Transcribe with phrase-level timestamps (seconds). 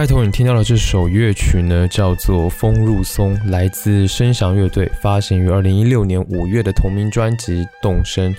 [0.00, 8.32] 开头你听到的这首乐曲呢，叫做《风入松》，来自声响乐队，发行于二零一六年五月的同名专辑《动声》。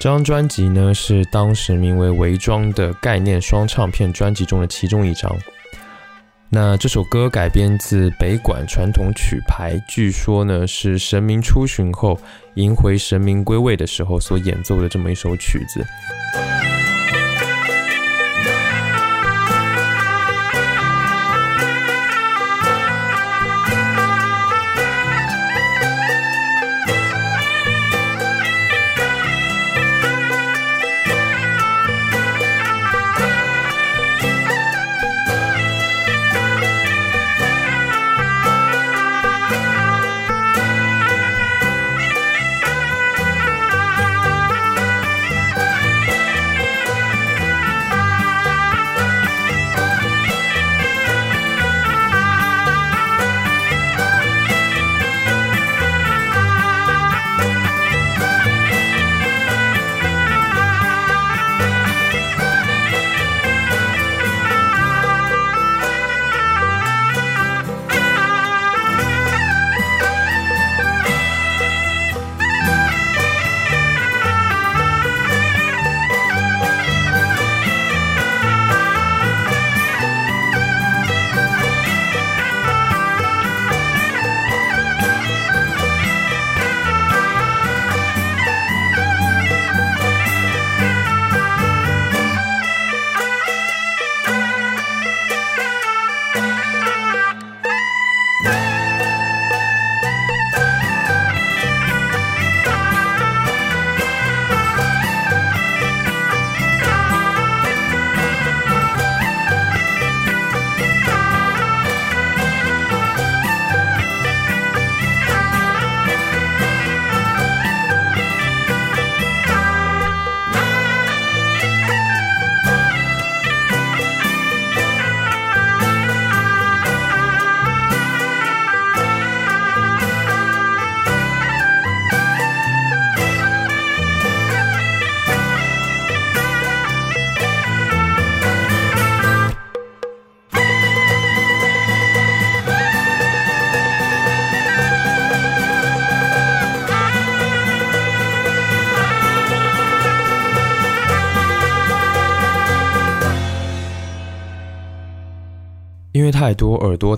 [0.00, 5.30] 这张专辑呢，是当时名为《伪装》的概念双唱片专辑中的其中一张。
[6.48, 12.18] 那这首歌改编自北管传统曲牌，据说呢是神明出巡后
[12.54, 15.84] 迎回神明归位的时候所演奏的这么一首曲子。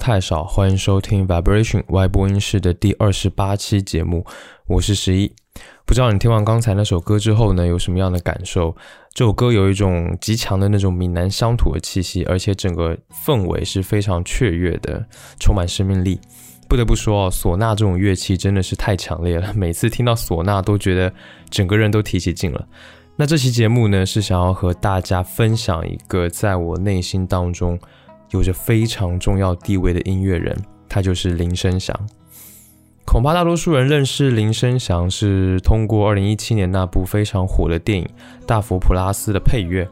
[0.06, 4.25] 太少，欢迎收听 Vibration 外播音室的第二十八期节目，
[4.69, 5.34] 我是十一。
[5.84, 8.77] 不知道你听完刚才那首歌之后呢，有什么样的感受？
[9.12, 12.97] 这首歌有一种极强的那种闽南乡土的气息，而且整个
[13.27, 15.05] 氛围是非常雀跃的，
[15.41, 16.21] 充满生命力。
[16.69, 21.12] 不得不说哦，唢呐这种乐器真的是太强烈了，每次听到唢呐都觉得
[21.50, 22.65] 整个人都提起劲了。
[23.16, 27.77] 那这期节目呢，是想要和大家分享一个在我内心当中。
[28.31, 30.56] 有着非常重要地位的音乐人，
[30.88, 31.94] 他就是林声祥。
[33.04, 38.04] 恐怕大多数人认识林声祥是通过2017年那部非常火的电影
[38.47, 39.88] 《大佛普拉斯》的配乐。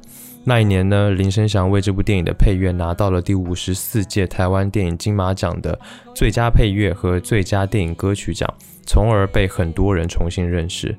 [0.46, 5.78] 那一年呢，林声祥为这部电影的配乐拿到了第五十四届台湾电影金马奖的
[6.14, 8.52] 最佳配乐和最佳电影歌曲奖，
[8.84, 10.94] 从而被很多人重新认识。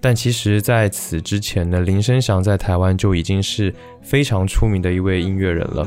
[0.00, 5.86] 但其实，在此之前呢，林声祥在台湾就已经是非常出名的一位音乐人了。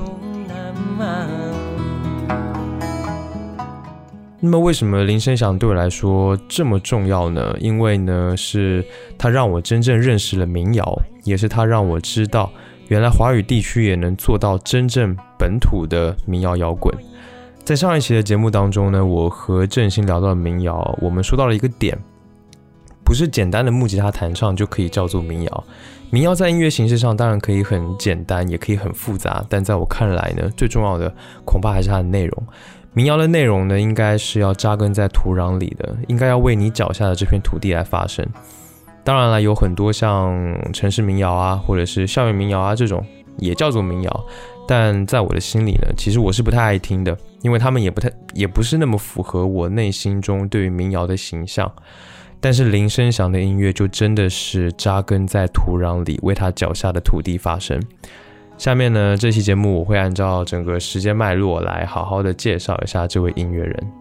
[4.42, 7.56] 那么，为什么林声祥对我来说这么重要呢？
[7.60, 8.84] 因为呢，是
[9.18, 10.94] 他让我真正认识了民谣，
[11.24, 12.52] 也是他让我知道，
[12.90, 16.94] 原来华语地区也能做到真正本土的民谣摇滚。
[17.64, 21.98] 在上一期的节目当中呢，我和郑兴聊到了民谣，我们说到了一个点。
[23.04, 25.64] 不是简单的木吉他弹唱就可以叫做民谣。
[26.10, 31.14] 民谣在音乐形式上当然可以很简单，也可以很复杂，但在我看来呢，最重要的
[31.46, 32.44] 恐怕还是它的内容。
[32.94, 38.28] 民谣的内容呢，应该是要扎根在土壤里的，应该要为你脚下的这片土地来发声。
[39.06, 40.36] 当然了，有很多像
[40.74, 43.02] 城市民谣啊，或者是校园民谣啊这种，
[43.38, 44.26] 也叫做民谣。
[44.68, 51.72] 但在我的心里呢，其实我是不太爱听的，因为他们也不太，也不是那么符合我内心中对于民谣的形象。
[52.44, 57.80] 但是林声祥的音乐就真的是扎根在土壤里，为他脚下的土地发声。
[58.58, 63.92] 下面呢，这期节目我会按照整个时间脉络来好好的介绍一下这位音乐人。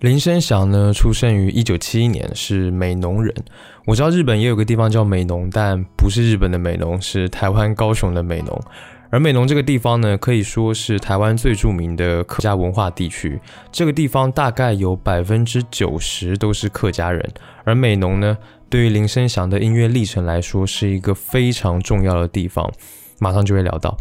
[0.00, 3.32] 林声祥呢，出生于一九七一年，是美浓人。
[3.86, 8.60] 我知道日本也有个地方叫美浓，但不是日本的美浓，是台湾高雄的美浓。
[9.10, 13.40] 而美浓这个地方呢，可以说是台湾最著名的客家文化地区。
[13.72, 17.26] 这个地方大概有百分之九十都是客家人。
[17.64, 18.36] 而美浓呢，
[18.68, 22.70] 对于林声祥的音乐历程来说，是一个非常重要的地方。
[23.18, 23.96] 马上就会聊到。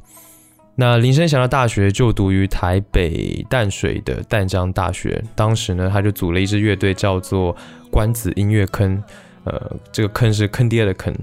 [0.76, 7.56] 那林声祥的大学就读于台北淡水的淡江大学，当时呢，他就组了一支乐队，叫做
[7.90, 9.02] 关子音乐坑。
[9.46, 11.16] 呃，这个坑是坑爹的坑。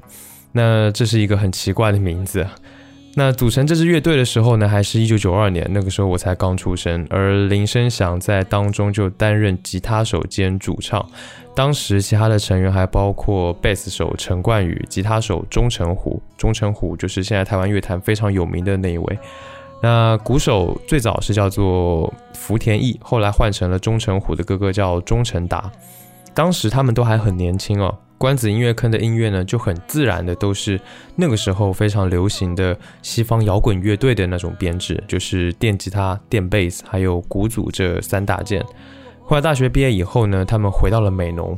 [0.51, 2.45] 那这是一个很奇怪的名字。
[3.17, 11.05] 那组成这支乐队的时候呢，还是一九九二年，那个时候我才刚出生，而林声祥在当中就担任吉他手兼主唱。
[11.55, 19.19] 当时其他的成员还包括贝斯手陈冠宇、吉他手钟成虎，钟成虎就是现在台湾乐坛非常有名的那一位。
[19.81, 25.71] 那鼓手最早是叫做福田义，后来换成了钟成虎的哥哥叫钟成达。
[26.35, 27.97] 当时他们都还很年轻哦。
[28.25, 30.81] 关子音乐坑的音乐呢，就很自然的都是
[31.15, 38.65] 那个时候非常流行的西方摇滚乐队的那种编制，就是电吉他、电贝斯还有鼓组这三大件。
[39.27, 41.55] 后来大学毕业以后呢，他们回到了美浓。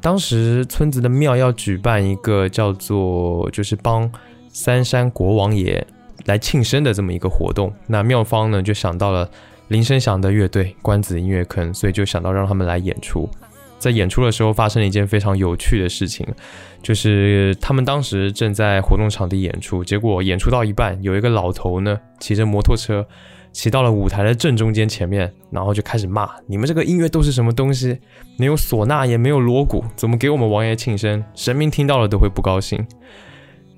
[0.00, 4.08] 当时村子的庙要举办一个叫做就是帮
[4.48, 5.84] 三山国王爷
[6.26, 9.28] 来庆生的这么一个活动，那庙方呢就想到了
[9.66, 13.28] 林声祥的乐队关子音乐坑，所以就想到让他们来演出。
[13.80, 16.24] 在演出的时候发生了一件非常有趣的事情，
[16.80, 23.04] 就是他们当时正在活动场地演出，结果演出到一半，有一个老头呢骑着摩托车。
[23.52, 27.98] 骑到了舞台的正中间前面，然后就开始骂：“你们这个音乐都是什么东西？
[28.36, 31.24] 没有唢呐，也没有锣鼓，怎么给我们王爷庆生？
[31.34, 32.86] 神明听到了都会不高兴。”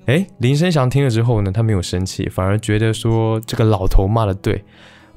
[0.05, 4.63] 哎，林声祥听了之后呢，他没有生气，反而觉得说这个老头骂的对。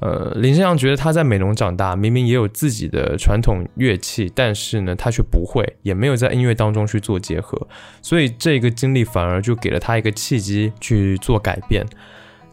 [0.02, 7.68] 呃，林声祥觉得他在美浓长大，明明也有自己的传统乐器，但是呢，他却不会，也没有在音乐当中去做结合，
[8.02, 11.86] 所以这个经历反而就给了他一个契机去做改变。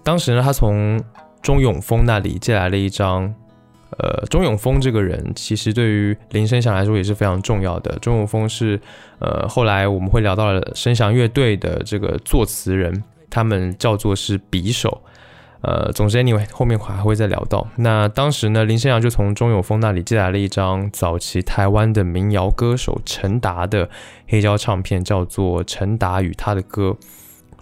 [0.04, 1.02] 当时呢，他从
[1.42, 3.34] 钟永峰那里借来了一张，
[3.98, 7.98] 呃，钟永峰这个人其实对于林声祥来说也是非常重要的。
[7.98, 8.80] 钟永峰是，
[9.18, 15.02] 呃，后来我们会聊到了声祥乐队的这个作词人，他们叫做是匕首，
[15.62, 17.67] 呃，总之 anyway 后面还会再聊到。
[17.76, 23.88] 那当时呢，林声祥就从钟永峰那里借来了一张早期台湾的民谣歌手陈达的
[24.26, 26.97] 黑胶唱片，叫做《陈达与他的歌》。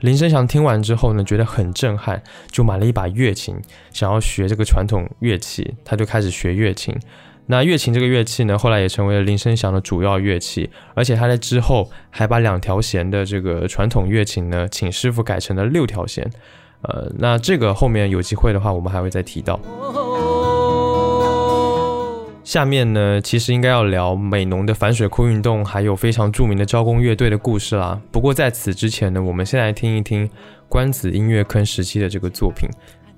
[0.01, 3.61] 林声祥听完之后呢，觉得很震撼，就买了一把乐琴，
[3.93, 6.97] 想要学这个传统乐器，他就开始学乐琴。
[7.49, 16.31] 那乐琴这个乐器呢，后来也成为了林声祥的主要乐器，而且他在之后还把两条弦的这个传统乐琴呢，请师傅改成了六条弦。
[16.83, 19.61] 呃，那这个后面有机会的话，我们还会再提到。
[22.43, 28.01] 下面呢，其实应该要聊美浓的反水库运动，还有非常著名的招工乐队的故事啦。
[28.11, 30.29] 不过在此之前呢，我们先来听一听
[30.69, 32.69] 关子音乐坑时期的这个作品。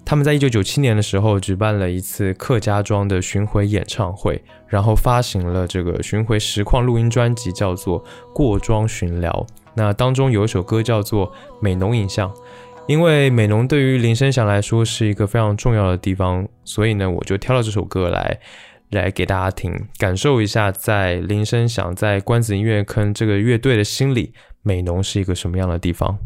[0.05, 8.03] 他们在一九九七年的时候举办了一次客家庄的巡回演唱会，然后发行了这个巡回实况录音专辑，叫做
[8.35, 9.31] 《过庄巡聊》。
[9.75, 11.29] 那当中有一首歌叫做
[11.61, 12.29] 《美浓影像》，
[12.87, 18.41] 因为美浓对于林声祥来说是一个非常重要的地方，所以呢，我就挑了这首歌来。
[18.91, 26.19] 来给大家听，感受一下，在林声响在关子音乐坑这个乐队的心里，美浓是一个什么样的地方。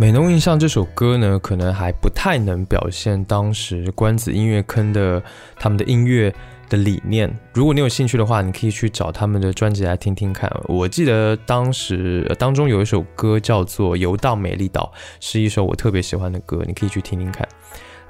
[0.00, 5.22] 美浓印象这首歌呢，可能还不太能表现当时关子音乐坑的
[5.58, 6.34] 他们的音乐
[6.70, 7.30] 的理念。
[7.52, 10.50] 如果你有兴趣的话，你可以去找他们的专辑来听听看。
[10.64, 14.90] 我记得当时当中有一首歌叫做《游荡美丽岛》，
[15.20, 17.46] 是一首我特别喜欢的歌，你可以去听听看。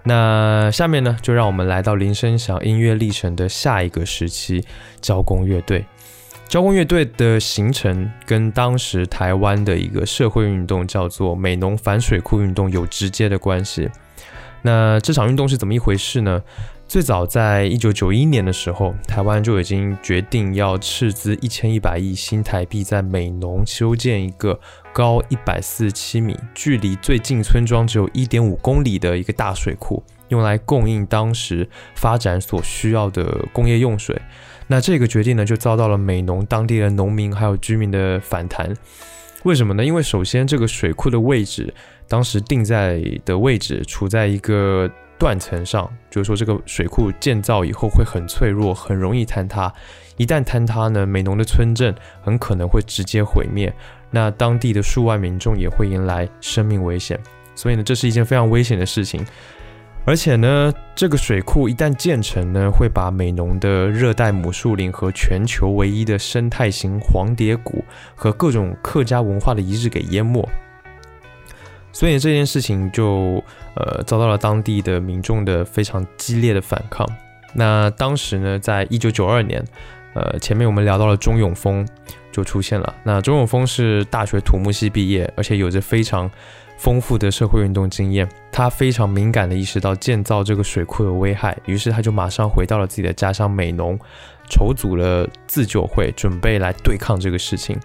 [0.05, 4.65] 那下面呢，就让我们来到林声祥音乐历程的下一个时期——
[5.03, 5.85] 交工乐队。
[6.51, 13.89] 交工乐队的形成跟当时台湾的一个社会运动叫做美浓反水库运动有直接的关系。
[14.63, 16.43] 那这场运动是怎么一回事呢？
[16.89, 24.59] 最早在一九九一年的时候，台湾就已经决定要斥资一千一百亿新台币，在美浓修建一个
[24.93, 34.21] 高一百四十七米、距离最近村庄只有一点五公里的一个大水库，用来供应当时发展所需要的工业用水。
[34.71, 38.73] 那这个决定呢，就遭到了美农当地的农民还有居民的反弹。
[39.43, 39.85] 为什么呢？
[39.85, 41.75] 因为首先这个水库的位置，
[42.07, 49.73] 当时定在的位置处在一个断层上，就是说这个水库建造以后会很脆弱，很容易坍塌。
[50.17, 53.75] 一旦坍塌呢，美农的村镇很可能会直接毁灭，
[54.13, 57.19] 那当地的数万民众也会迎来生命危险。
[57.57, 59.27] 所以呢，这是一件非常危险的事情。
[60.11, 67.85] 而且呢，这个水库一旦建成呢，会把美浓的热带母树林和全球唯一的生态型黄蝶谷
[68.17, 70.45] 和各种客家文化的遗址给淹没。
[71.93, 73.41] 所以这件事情就
[73.77, 77.09] 呃遭到了当地的民众的非常激烈的反抗。
[77.55, 79.65] 那当时呢，在一九九二年，
[80.15, 81.87] 呃，前面我们聊到了钟永峰
[82.33, 82.93] 就出现了。
[83.05, 86.29] 那钟永峰是大学土木系毕业，而且有着非常。
[86.81, 93.99] 丰富的社会运动经验，他非常敏感地意识到建造这个水库的危害，于是他就马上回到了自己的家乡美浓，
[94.49, 97.79] 筹组了自救会，准备来对抗这个事情。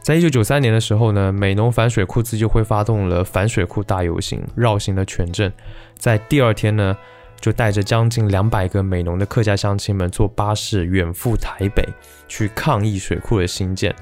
[0.00, 5.52] 在一九九三年的时候呢，美浓反水库自救会发动了反水库大游行，绕行了全镇。
[5.96, 6.96] 在第二天呢，
[7.40, 11.88] 就带着将近两百个美浓的客家乡亲们坐巴士远赴台北，
[12.26, 13.94] 去抗议水库的兴建。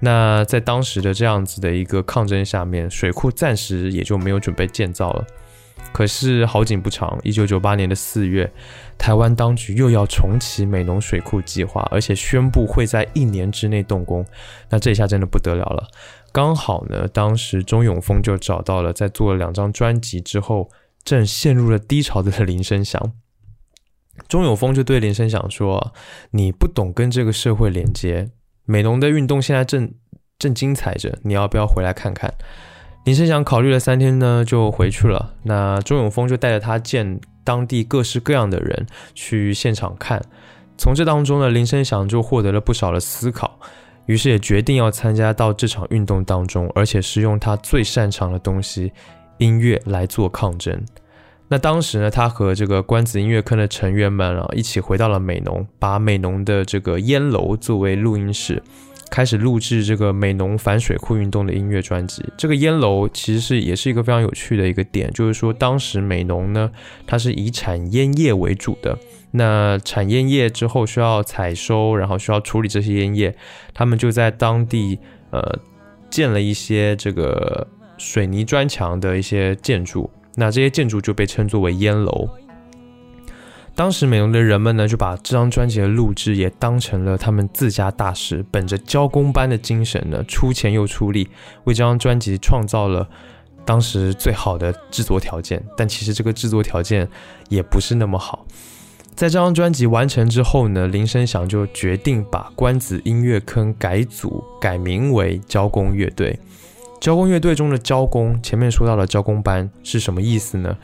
[0.00, 5.26] 那在当时的这样子的一个抗争下面，水库暂时也就没有准备建造了。
[5.92, 8.50] 可是好景不长，一九九八年的四月，
[8.96, 14.24] 台湾当局又要重启美浓水库计划，而且宣布会在一年之内动工。
[14.68, 15.88] 那这下真的不得了了。
[16.32, 20.70] 刚好呢，当时钟永峰就找到了在做了两张专辑之后，
[21.02, 23.12] 正陷入了低潮的林声祥。
[24.28, 25.92] 钟永峰就对林声祥说
[26.32, 28.30] ：“你不懂跟这个社会连接。”
[28.70, 29.92] 美浓的运动现在正
[30.38, 32.32] 正精彩着，你要不要回来看看？
[33.04, 35.34] 林声祥考虑了三天呢，就回去了。
[35.42, 40.22] 那周永峰就带着他见当地各式各样的人去现场看，
[40.78, 43.58] 从这当中呢，林声祥就获得了不少的思考，
[44.06, 48.92] 于是也决定要参加到这场运动当中，而且是用他最擅长的东西——
[49.38, 50.80] 音乐来做抗争。
[51.52, 58.62] 那当时呢，他和这个关子音乐坑的成员们啊，一起回到了美浓，把美浓的这个烟楼作为录音室，
[59.10, 62.24] 开始录制这个美浓反水库运动的音乐专辑。
[62.36, 66.70] 这个烟楼其实是也是一个非常有趣的一个点，就是说当时美浓呢，
[67.04, 68.96] 它是以产烟叶为主的。
[69.32, 73.34] 那产烟叶之后需要采收，然后需要处理这些烟叶，
[73.74, 75.00] 他们就在当地
[75.32, 75.58] 呃
[76.08, 77.66] 建了一些这个
[77.98, 80.08] 水泥砖墙的一些建筑。
[80.34, 82.28] 那这些建筑就被称作为烟楼。
[83.74, 91.28] 当时美容的人们呢，就把这张专辑的录制也当成了他们自家大事，本着交工班的精神呢，出钱又出力，
[91.64, 93.08] 为这张专辑创造了
[93.64, 95.62] 当时最好的制作条件。
[95.76, 97.08] 但其实这个制作条件
[97.48, 98.44] 也不是那么好。
[99.14, 106.38] 在这张专辑完成之后呢，林声祥就决定把关子音乐坑改组，改名为交工乐队。
[107.00, 110.76] 交工乐队中的交工，前面说到的交工班是什么意思呢？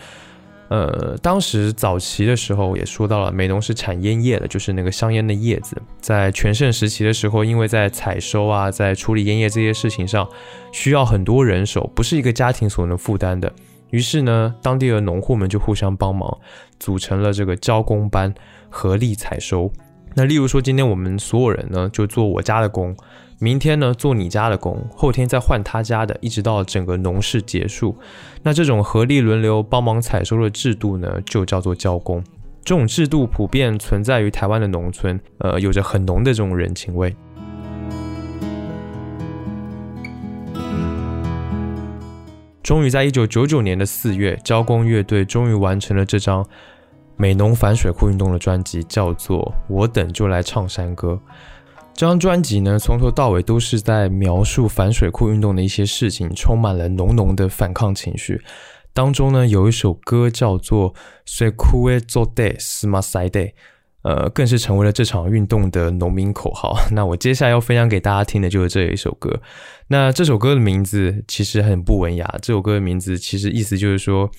[0.68, 5.80] 呃，当时早期的时候也说到了，美浓是产烟叶的，就是那个香烟的叶子。
[6.00, 10.26] 在全盛时期的时候，因为在采收啊，在处理烟叶这些事情上，
[10.72, 13.52] 需要很多人手，不是一个家庭所能负担的。
[13.90, 16.36] 于是呢，当地的农户们就互相帮忙，
[16.80, 18.34] 组成了这个交工班，
[18.68, 19.70] 合力采收。
[20.14, 22.96] 那例如说，今天我们所有人呢，就做我家的工。
[23.38, 27.94] 明天呢，做你家的工，后天再换他家的，一直到整个农事结束。
[28.42, 32.24] 那这种合力轮流帮忙采收的制度呢，就叫做交工。
[32.64, 37.14] 这种制度普遍存在于台湾的农村，呃，有着很浓的这种人情味。
[42.62, 46.44] 终于在一九九九年的四月，交工乐队终于完成了这张
[47.16, 49.38] 美农反水库运动的专辑，叫做
[49.68, 51.20] 《我等就来唱山歌》。
[51.96, 58.38] 这张专辑呢，从头到尾都是在描述反水库运动的一些事情，充满了浓浓的反抗情绪。
[58.92, 60.92] 当中呢，有一首歌叫做
[61.24, 63.46] 《水库诶做 day 斯马赛 day》，
[64.02, 66.76] 呃，更是成为了这场运动的农民口号。
[66.92, 69.40] 那我接下来要分享给大家听的就是这一首歌。
[69.88, 74.30] 那这首歌的名字其实很不文雅，这首歌的名字其实意思就是说。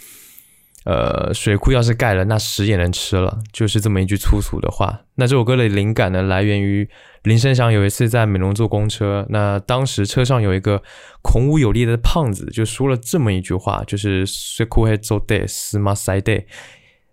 [0.89, 5.01] 呃，水库要是盖了，那屎也能吃了，就是这么一句粗俗的话。
[5.15, 6.87] 那这首歌的灵感呢，来源于
[7.23, 10.81] 林声祥有一次在美浓坐公车，那当时车上有一个
[11.21, 16.45] 孔武有力的胖子，就说了这么一句话，就是水库会做 day，死马塞 day。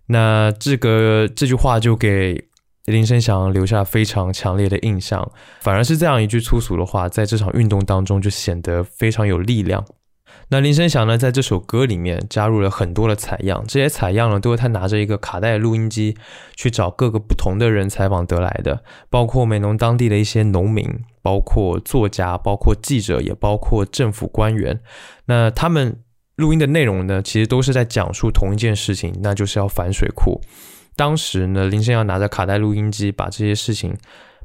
[0.07, 2.45] 那这个这句话就给
[2.85, 5.29] 林声祥留下非常强烈的印象，
[5.63, 9.85] 反而是这样一句粗俗的话，在这场运动当中就显得非常有力量。
[10.51, 16.17] 那林声祥呢，在这首歌里面加入了很多的采样，这些采样呢，都是他拿着一个卡带录音机
[16.55, 20.89] 去找各个不同的人采访得来的，包括美浓当地的一些农民，
[21.23, 24.81] 包括作家，包括记者，也包括政府官员。
[25.27, 26.01] 那他们
[26.37, 30.41] 录音的内容呢，其实都是在讲述同一件事情，那就是要反水库。
[30.95, 33.97] 当时呢，林声祥拿着卡带录音机，把这些事情。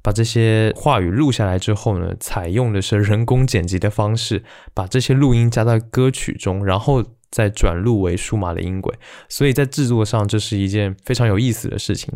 [0.02, 8.98] 把这些话语录下来之后呢，采用的是人工剪辑的方式，把这些录音加到歌曲中，然后再转录为数码的音轨。
[9.28, 12.14] 所以在制作上，这是一件非常有意思的事情。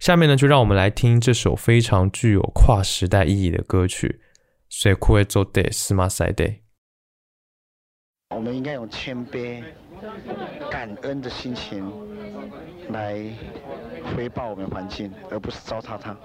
[0.00, 4.20] 下面呢，就让我们来听这首非常具有跨时代意义的歌曲
[4.68, 6.46] 《水库会做 day 斯马赛 day》。
[8.34, 9.62] 我们应该用谦卑、
[10.68, 11.88] 感恩的心情
[12.88, 13.22] 来
[14.16, 16.16] 回报我们环境，而不是糟蹋它。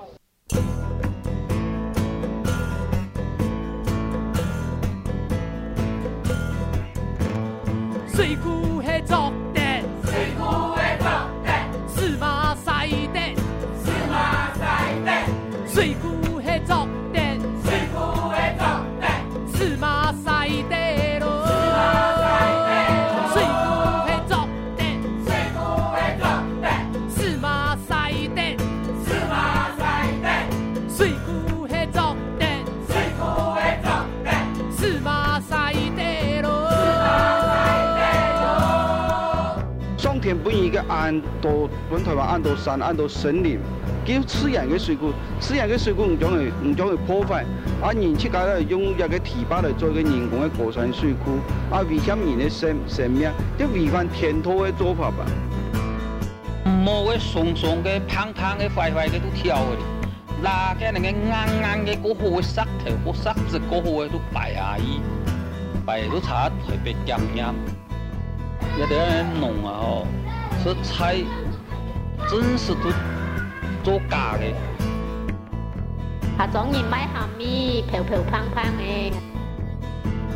[8.07, 9.61] 水库的作地，
[10.05, 11.07] 水库的作
[11.45, 11.47] 地，
[11.87, 13.35] 司马赛地，
[13.83, 15.09] 司马赛地，
[15.67, 17.19] 水库的作地，
[17.63, 17.97] 水库
[18.31, 18.65] 的作
[18.99, 19.03] 地，
[19.55, 20.27] 司马赛
[20.69, 20.88] 地。
[41.09, 41.49] 按到
[41.89, 43.57] 本台湾按到山按到森林，
[44.05, 47.43] 叫自然的水库，自然的水库唔将会唔将会破坏，
[47.81, 51.39] 啊人去搞来用一个堤坝来做一个人工的过山水库，
[51.73, 55.25] 啊危险人的生生命，这违反天土的做法吧。
[56.85, 65.01] 冇个松松嘅、胖胖嘅、坏坏嘅都挑嘅，那个那个硬硬嘅过好嘅石头、过石子过好嘅都白阿姨，
[65.87, 67.55] 白都差特别咸咸，
[68.77, 70.07] 一啲人弄啊吼。
[70.61, 71.15] 这菜
[72.29, 72.91] 真是都
[73.81, 74.43] 做假的。
[76.37, 79.13] 下种人买虾米，漂漂胖胖的。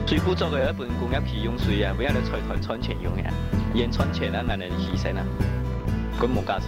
[0.06, 3.30] 水库作为一本工业企用水啊，不要你财团赚钱用呀，
[3.76, 5.24] 人赚钱啊，哪能牺牲啊？
[6.20, 6.68] 根本价值。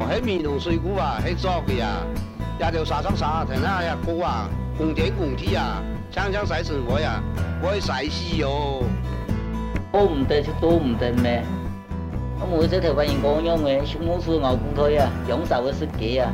[0.00, 2.04] 喺面同水库啊，喺作嘅啊，
[2.58, 7.22] 一条沙上沙，停下呀高啊，公天公地啊，抢抢晒生活呀，
[7.62, 8.82] 我会晒死哟。
[9.90, 11.42] 多唔得就多唔得咩？
[12.48, 16.32] 我这头发人讲样嘅，小老鼠牛骨腿啊，享受嘅设计啊，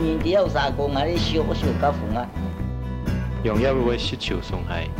[0.00, 1.04] 年底有啥工啊？
[1.04, 2.26] 你笑我笑家风啊！
[3.42, 4.90] 用一位石潮送系，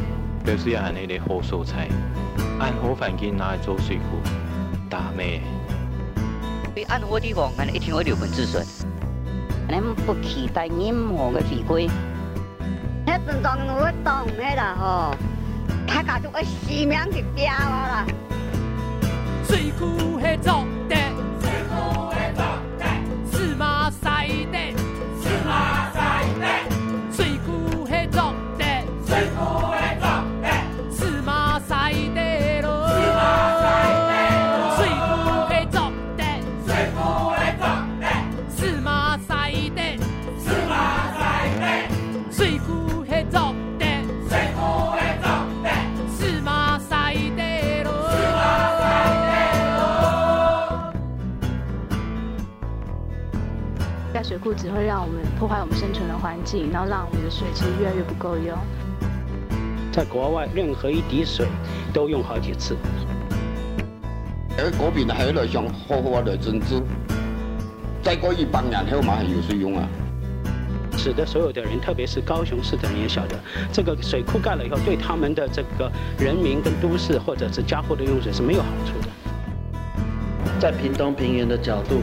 [0.45, 1.89] 表示下你哋好素材，
[2.59, 4.19] 按好环境拿来做水果，
[4.91, 5.41] 打咩？
[6.75, 8.67] 对按好地方，俺一定会留本止损。
[9.69, 11.91] 俺不期待任何嘅回归。
[13.07, 15.15] 那阵当我当嘅啦吼，
[15.87, 18.05] 他家族嘅使命就掉啦。
[19.55, 20.97] 水库的作地，
[21.41, 22.45] 水库的作
[22.77, 22.85] 地，
[23.31, 24.74] 司马西地，
[54.45, 58.55] 盖水库只会让我们破坏我们生存的环境，然后让我们的水其实越来越不够用。
[59.91, 61.47] 在国外，任何一滴水
[61.95, 62.77] 都用好几次。
[64.59, 66.83] 喺嗰边喺度上好好的珍珠，
[68.03, 69.89] 再过一百年后嘛还有水用啊！
[70.97, 73.39] 使得所有的人，特别是高雄市的人也晓得，
[73.73, 79.09] 这个水库盖了以后，对他们的这个人民跟都市或者是家户的用水是没有好处的。
[80.61, 82.03] 在屏东平原的角度。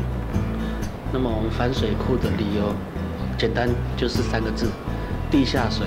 [1.14, 2.74] 那么我们反水库的理由，
[3.38, 4.70] 简单就是三个字：
[5.30, 5.86] 地下水。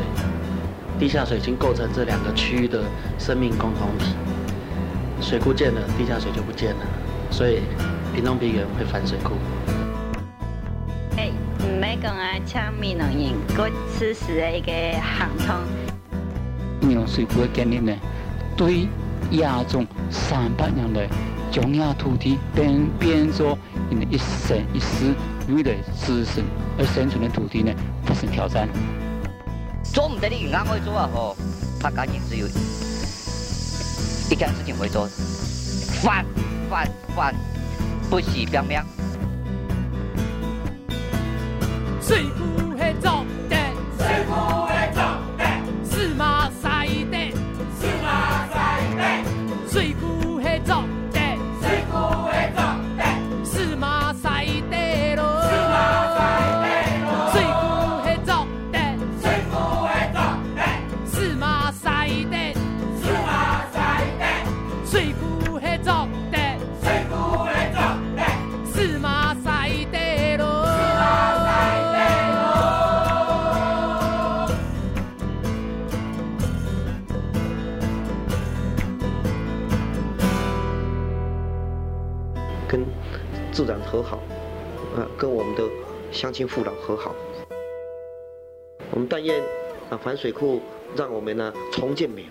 [0.98, 2.82] 地下水已经构成这两个区域的
[3.18, 4.14] 生命共同体。
[5.20, 6.86] 水库建了，地下水就不见了，
[7.30, 7.60] 所以
[8.14, 9.34] 屏东平原会反水库。
[11.16, 15.56] 哎，唔免讲啊，抢闽南人，过此时的一个行通。
[16.86, 17.92] 闽南水库的建立呢，
[18.56, 18.86] 对
[19.30, 21.08] 亚种三百年来
[21.50, 23.58] 中亚土地变变作
[24.02, 25.14] 一生一世
[25.48, 26.44] 为了自身
[26.78, 27.72] 而生存的土地呢，
[28.04, 28.68] 发生挑战。
[29.82, 31.08] 做唔得你硬去做啊！
[31.12, 31.36] 吼，
[31.80, 32.46] 他赶紧只有
[34.30, 35.06] 一件事情会做，
[36.02, 36.24] 反
[36.68, 37.34] 反反，
[38.10, 38.84] 不是表面。
[42.00, 44.06] 水库的重点，水
[86.34, 87.14] 亲父老和好。
[88.90, 89.40] 我们但愿
[89.88, 90.60] 啊反水库
[90.96, 92.30] 让我们呢重建美容。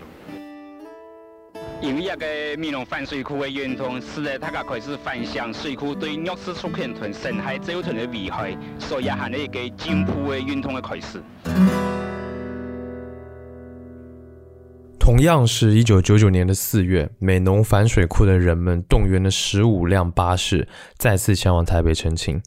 [1.81, 11.21] 因为一个美容反水库的运动，使得大家开始反省水库对弱势族群同生态造成的危害，所以也係一个进步的运动的开始。
[14.99, 22.41] 同样是一九九九年的四月，美浓反水库的人们动员了十五辆巴士，再次前往台北澄清。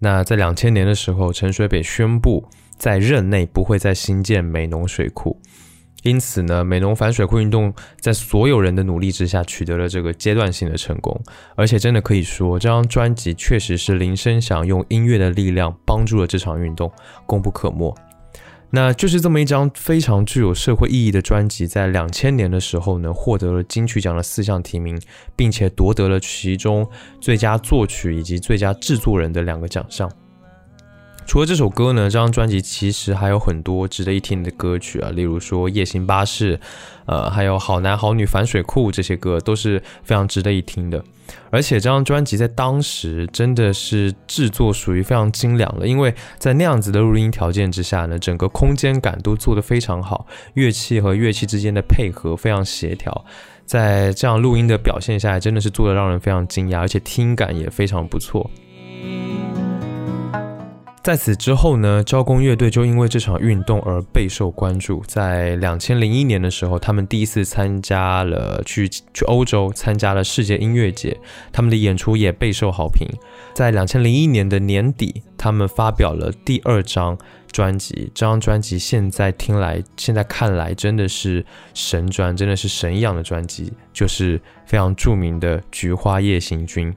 [0.00, 5.40] 那在两千年的时候，陈水扁宣布在任内不会再新建美浓水库，
[6.04, 11.20] 因此呢，美浓反水库运动在所有人的努力之下取得了这个阶段性的成功，
[11.56, 16.90] 而且真的可以说，这张专辑确实是林声响用音乐的力量帮助了这场运动，
[17.26, 17.92] 功不可没。
[18.70, 25.00] 那就是这么一张非常具有社会意义的专辑，在两千年的时候呢，获得了金曲奖的四项提名，
[25.34, 26.86] 并且夺得了其中
[27.20, 30.10] 最佳作曲以及最佳制作人的两个奖项。
[31.28, 36.56] 除了这首歌呢，这张专辑其实还有很多值得一听的歌曲啊，例如说《夜行巴士》，
[37.04, 41.04] 呃，还有《好男好女反水库》这些歌都是非常值得一听的。
[41.50, 53.26] 而且这张专辑在当时真的是制作属于非常精良的，因为在那样子的录音条件之下呢，整个空间感都做得非常好，乐器和乐器之间的配合非常协调，
[53.66, 58.50] 在这样录音的表现下来，真的是做得让人非常惊讶，而且听感也非常不错。
[61.02, 65.02] 在此之后呢，招工乐队就因为这场运动而备受关注。
[65.06, 71.16] 在两千零一年的时候，他们第一次参加了去去欧洲参加了世界音乐节，
[71.50, 73.08] 他们的演出也备受好评。
[73.54, 77.16] 在两千零一年的年底，他们发表了第二张
[77.50, 86.92] 专辑，这张专辑现在听来，现在看来真的是神专，真的是神一样的专辑，就是非常著名的《菊花夜行军》。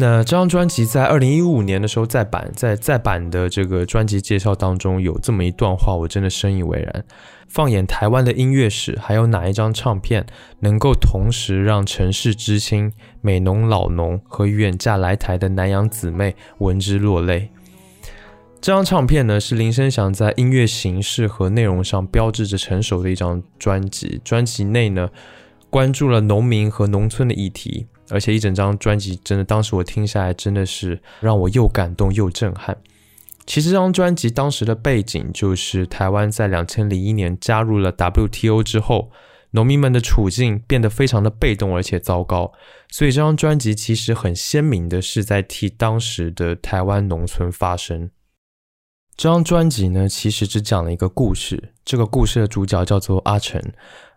[0.00, 7.04] 那这张专辑在二零一五年的时候再版，在再版的这个专辑介绍当中有这么一段话，我真的深以为然。
[7.48, 10.24] 放眼台湾的音乐史，还有哪一张唱片
[10.60, 17.48] 能够同时让城市知青、美农老农和远嫁来台的南洋姊妹闻之落泪？
[18.60, 24.20] 这张唱片呢，是林声祥在音乐形式和内容上标志着成熟的一张专辑。
[24.22, 25.08] 专辑内呢，
[25.68, 27.88] 关注了农民和农村的议题。
[28.10, 32.76] 而且一整张专辑真的，当时我听下来真的是让我又感动又震撼。
[33.46, 39.10] 其实这张专辑当时的背景就是台湾在两千零一年加入了 WTO 之后，
[39.52, 42.52] 农民们的处境变得非常的被动而且糟糕，
[42.90, 48.10] 所以这张专辑其实很鲜明的是在替当时的台湾农村发声。
[49.16, 53.60] 这张专辑呢，其实只讲了一个故事，这个故事的主角叫做阿成。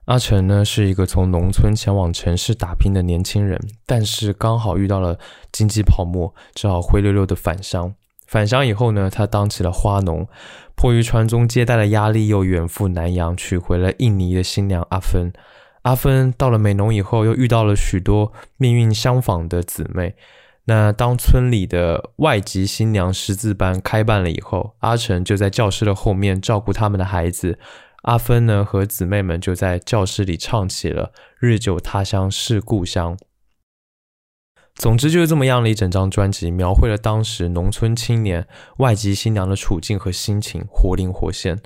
[0.05, 5.19] 阿成呢是一个从农村前往城市打拼的年轻人，但是刚好遇到了
[5.51, 7.93] 经济泡沫，只好灰溜溜的返乡。
[8.27, 10.27] 返乡以后呢，他当起了花农，
[10.75, 15.31] 迫于传宗接代的压力，又远赴南洋，娶回了印尼的新娘阿芬。
[15.83, 20.15] 阿芬到了美浓以后，又遇到了许多命运相仿的姊妹。
[20.65, 27.59] 那当村里的外籍新娘识字班开办了以后，阿成就在教室的后面照顾他们的孩子。
[28.01, 33.15] 阿芬呢和姊妹们就在教室里唱起了《日久他乡是故乡》。
[34.73, 41.59] 总之就是这么样的一整张专辑，描绘了当时农村青年外籍新娘的处境和心情，活灵活现。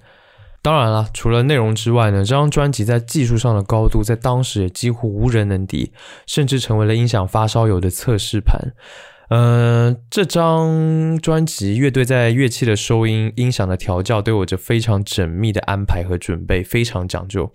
[0.62, 5.94] 当然了，除了内容之外呢，这张专辑在技术上的高度，在当时也几乎无人能敌，
[6.26, 8.74] 甚至成为了音响发烧友的测试盘。
[9.30, 17.52] 嗯，这张专辑乐队在乐器的收音、音响的调教都有着非常缜密的安排和准备，非常讲究。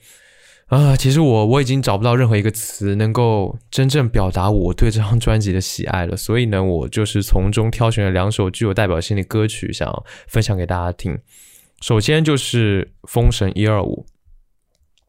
[0.67, 11.19] 啊，其实我我已经找不到任何一个词能够真正表达我对这张专辑的喜爱了，所以呢，我就是从中挑选了两首具有代表性的歌曲，想分享给大家听。
[11.81, 14.07] 首先就是《风神一二五》，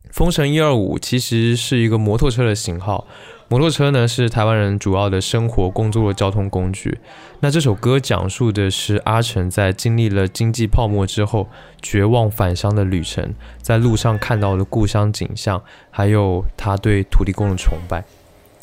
[0.14, 3.08] 《风神一二五》其实是一个摩托车的型号。
[3.52, 7.00] 摩托车呢是台湾人主要的生活工作的交通工具。
[7.42, 11.50] 那这首歌讲述的是阿成在经历了经济泡沫之后，
[11.82, 18.06] 绝望返乡的旅程，在路上看到了故乡景象，还有他对土地公的崇拜。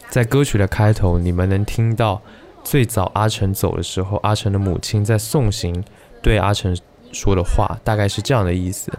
[0.09, 2.23] 在歌曲的开头，你们能听到
[2.65, 5.85] 最早阿成走的时候，阿成的母亲在送行
[6.23, 6.75] 对阿成
[7.13, 8.91] 说的话，大概是这样的意思：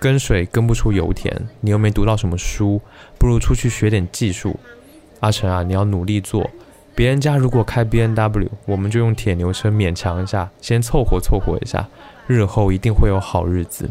[0.00, 2.80] 跟水跟不出油田，你又没读到什么书，
[3.16, 4.58] 不如出去学点技术。
[5.20, 6.48] 阿成啊，你要努力做。
[6.94, 11.88] 别人家如果开 B N W，我们就用铁牛车勉强一下，先凑合凑合一下，
[12.26, 13.88] 日后一定会有好日子。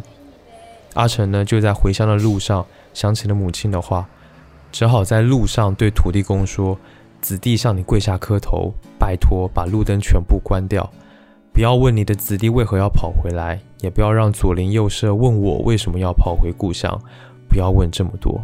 [0.93, 4.07] 阿成呢，就在回乡的路上想起了母亲的话，
[4.71, 6.77] 只好在路上对土地公说
[7.21, 10.87] ：“子弟向你跪下磕头，拜托把路灯全部关掉，
[11.53, 16.99] 不要问你的子弟为何要跑回来，也不要让左邻右舍问我为什么要跑回故乡，
[17.47, 18.39] 不要问这么多。”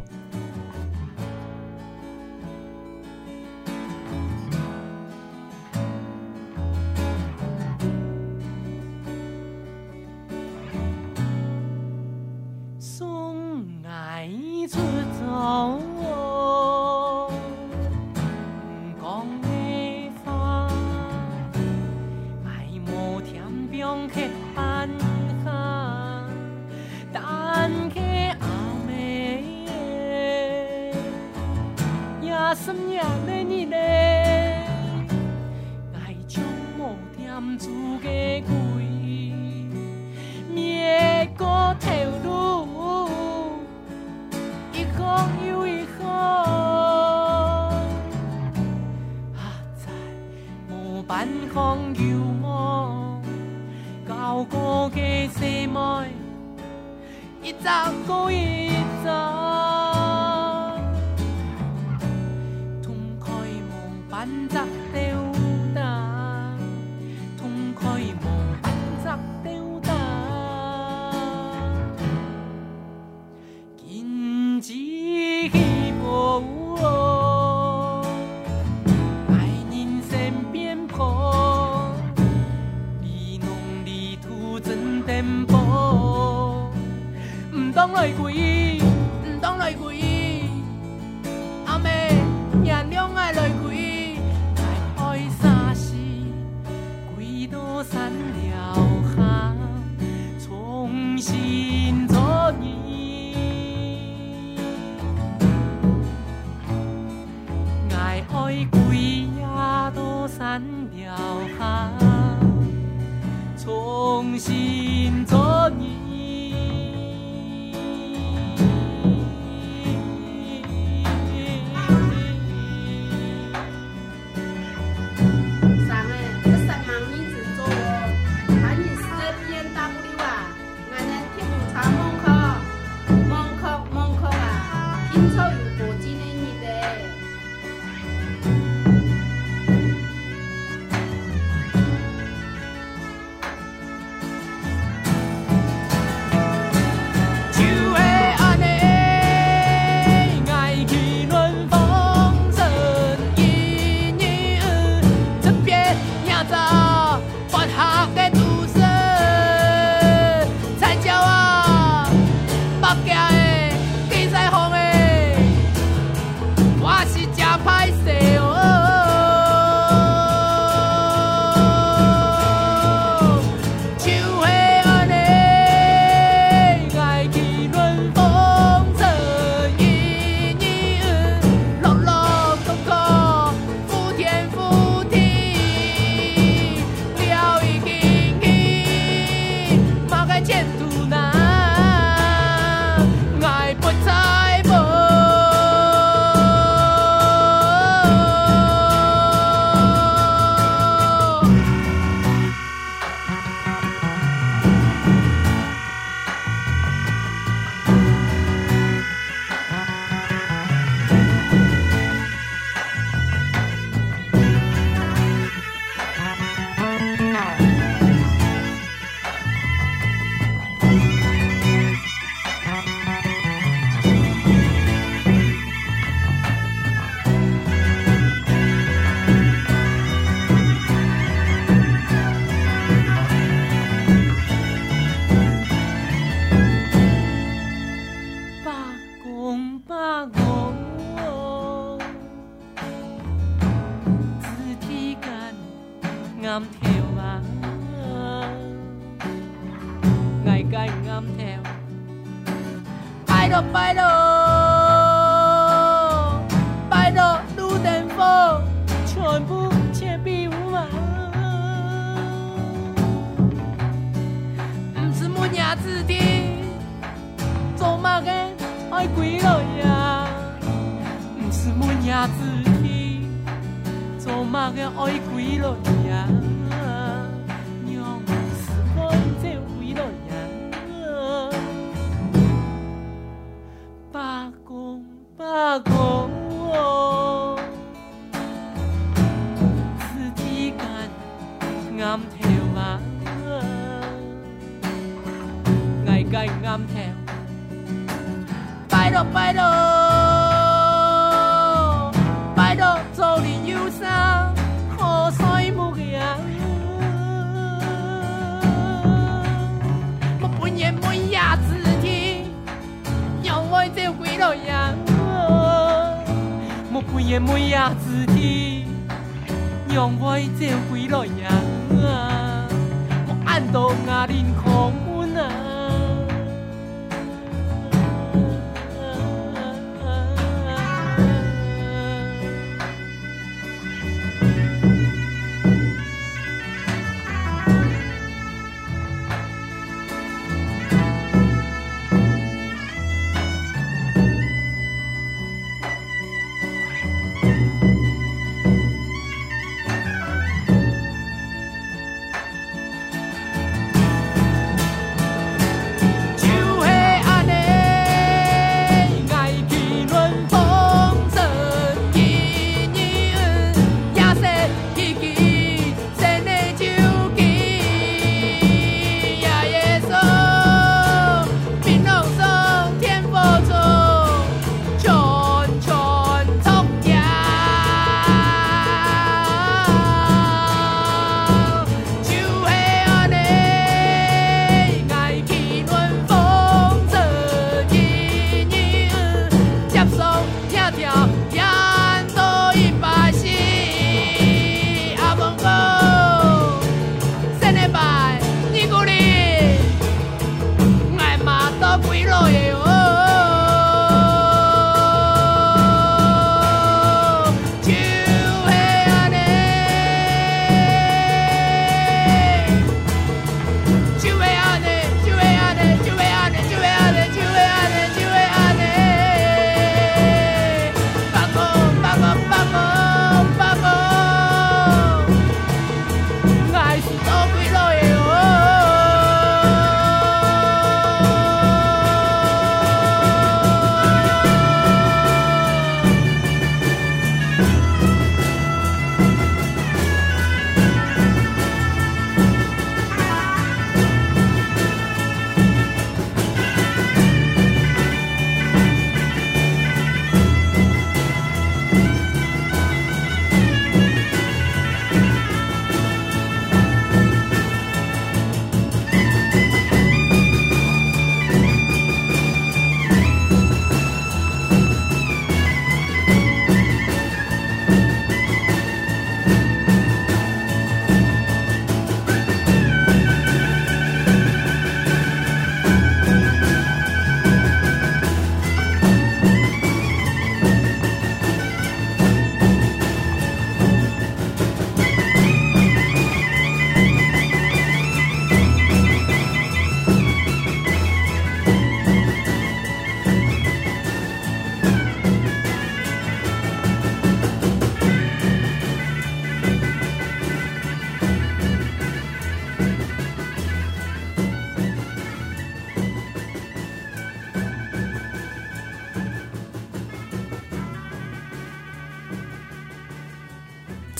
[37.36, 38.65] Dù 的骨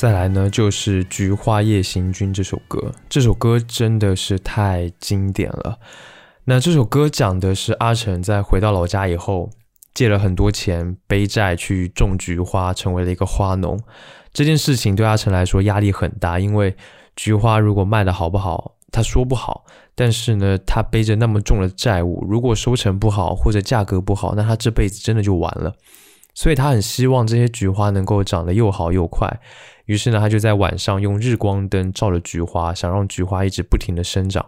[0.06, 2.92] 再来呢，就是《菊花夜行军》这首歌。
[3.10, 5.80] 这首歌真的是太经典了。
[6.44, 9.50] 那这首歌讲的是阿成在回到老家以后，
[9.96, 13.80] 借了很多钱背债去种菊花，成为了一个花农。
[14.32, 16.78] 这件事情对阿成来说压力很大，因为
[17.16, 25.74] 菊花如果卖的好不好，他说不好，但是呢，他背着那么重的债务，如果收成不好或者价格不好，那他这辈子真的就完了。
[26.36, 29.40] 所以他很希望这些菊花能够长得又好又快。
[29.86, 34.46] 于是呢，他就在晚上用日光灯照着菊花，想让菊花一直不停的生长。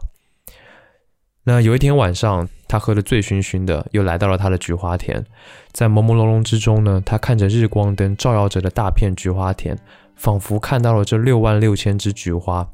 [1.43, 5.25] 那有一天晚上，他喝得醉醺醺的，又来到了他的菊花田，
[5.71, 9.77] 在朦朦胧胧之中呢，他看着日光灯照耀着的大片菊花田，
[10.15, 12.69] 仿佛看到了这六万六千只菊花。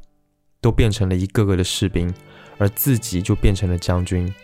[0.60, 2.10] 都变成了一个个的士兵，
[2.56, 4.34] 而自己就变成了将军。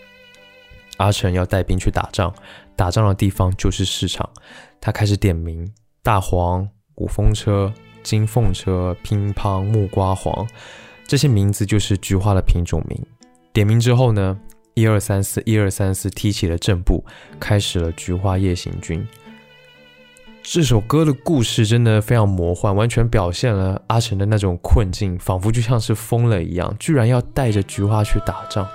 [0.99, 2.31] 阿成要带兵去打仗，
[2.77, 4.29] 打仗的地方就是市场。
[4.83, 7.73] 他开始点名：大黄、五风车、
[8.03, 10.47] 金凤车、乒乓、木瓜黄，
[11.07, 12.99] 这些名字就是菊花的品种名。
[13.53, 14.39] 点名之后呢，
[14.75, 17.05] 一二三四，一二三四，踢起了正步，
[17.39, 19.07] 开始了菊花夜行军。
[20.43, 28.67] 这首歌的故事真的非常魔幻，完全表现了阿成的那种困境，仿佛就像是疯了一样，居然要带着菊花去打仗。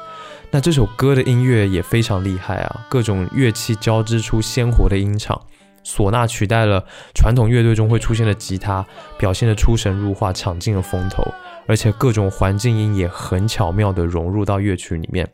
[0.52, 5.42] 那这首歌的音乐也非常厉害啊，各种乐器交织出鲜活的音场，
[5.86, 6.84] 唢呐取代了
[7.14, 8.86] 传统乐队中会出现的吉他，
[9.20, 11.24] 表现的出神入化，抢尽了风头，
[11.68, 15.30] 而且各种环境音也很巧妙地融入到乐曲里面。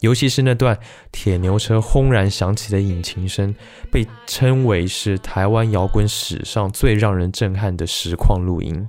[0.00, 0.76] 尤其是那段
[1.12, 3.54] 铁牛车轰然响起的引擎声，
[3.88, 8.88] 被称为是台湾摇滚史上最让人震撼的实况录音。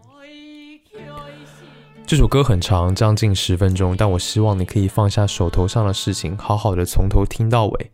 [2.08, 7.92] 这首歌很长，将近十分钟，但我希望你可以放下手头上的事情，好好的从头听到尾。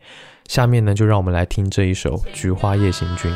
[0.49, 3.31] 下面呢，就让我们来听这一首《菊花夜行军》。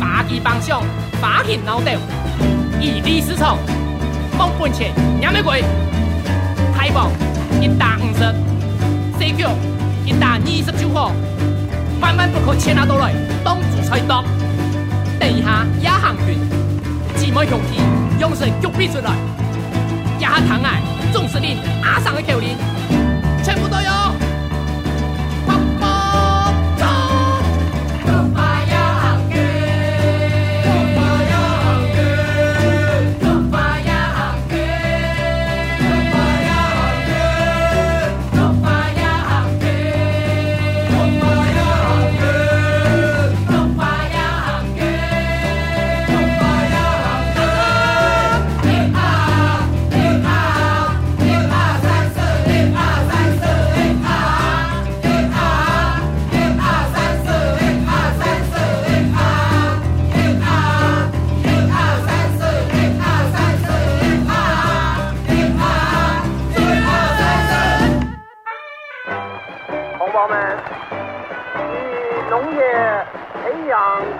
[0.00, 0.82] 打击帮凶，
[1.20, 1.90] 发现脑豆，
[2.80, 3.56] 疑虑市场，
[4.38, 5.62] 冒本钱，也没鬼。
[6.76, 7.10] 太棒，
[7.60, 8.34] 一打五十，
[9.18, 9.50] 西脚，
[10.04, 11.12] 一打二十九号，
[12.00, 13.12] 万万不可牵拉到来，
[13.42, 14.22] 当主菜刀。
[15.20, 16.36] 地下野行拳，
[17.16, 17.80] 寂寞游戏，
[18.20, 19.12] 用世就屁出来。
[20.18, 20.80] 假堂崖，
[21.12, 22.56] 总是令，马上去求您，
[23.42, 24.03] 全部都有。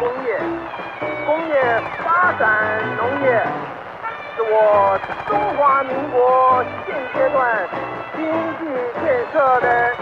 [0.05, 0.39] 工业，
[1.25, 3.43] 工业发展农业，
[4.37, 7.67] 是我中华民国现阶段
[8.15, 8.23] 经
[8.59, 8.67] 济
[9.01, 9.95] 建设的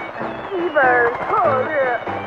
[0.50, 0.82] 基本
[1.30, 2.21] 策略。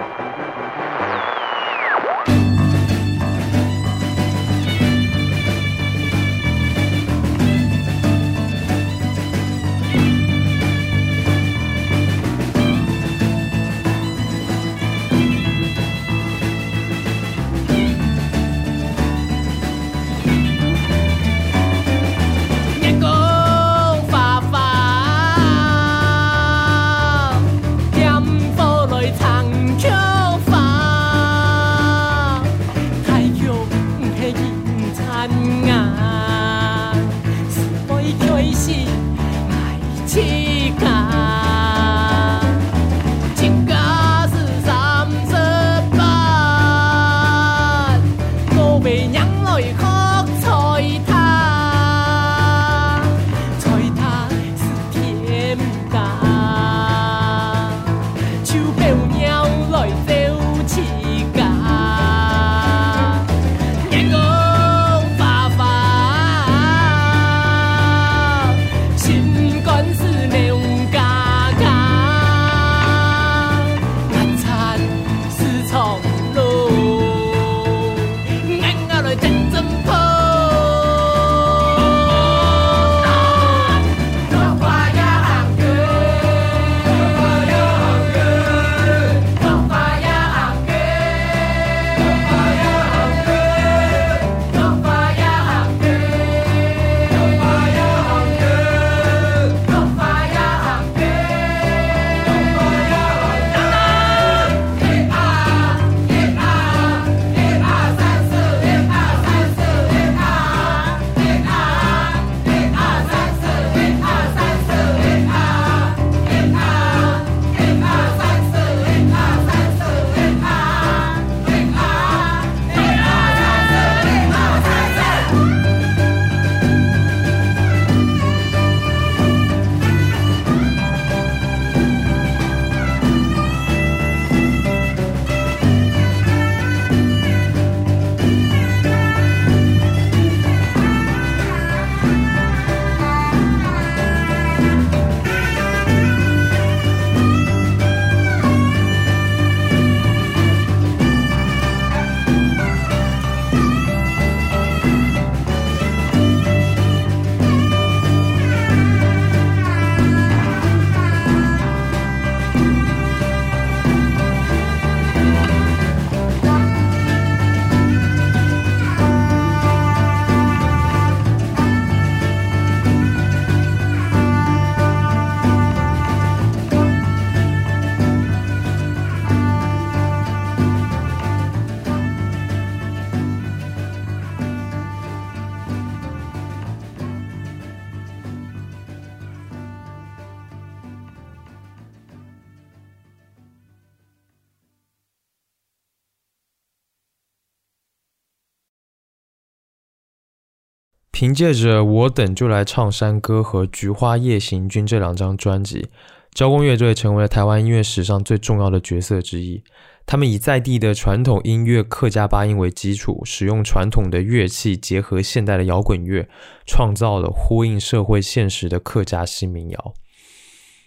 [201.25, 205.87] 凭借着《我等就来唱山歌》和《菊花夜行军》这两张专辑，
[206.35, 209.63] 交工乐队成为了台湾音乐史上最重要的角色之一。
[210.05, 216.29] 他们以在地的传统音乐客家八音为基础，使用传统的乐器结合现代的摇滚乐，
[216.67, 219.93] 创造了呼应社会现实的客家新民谣。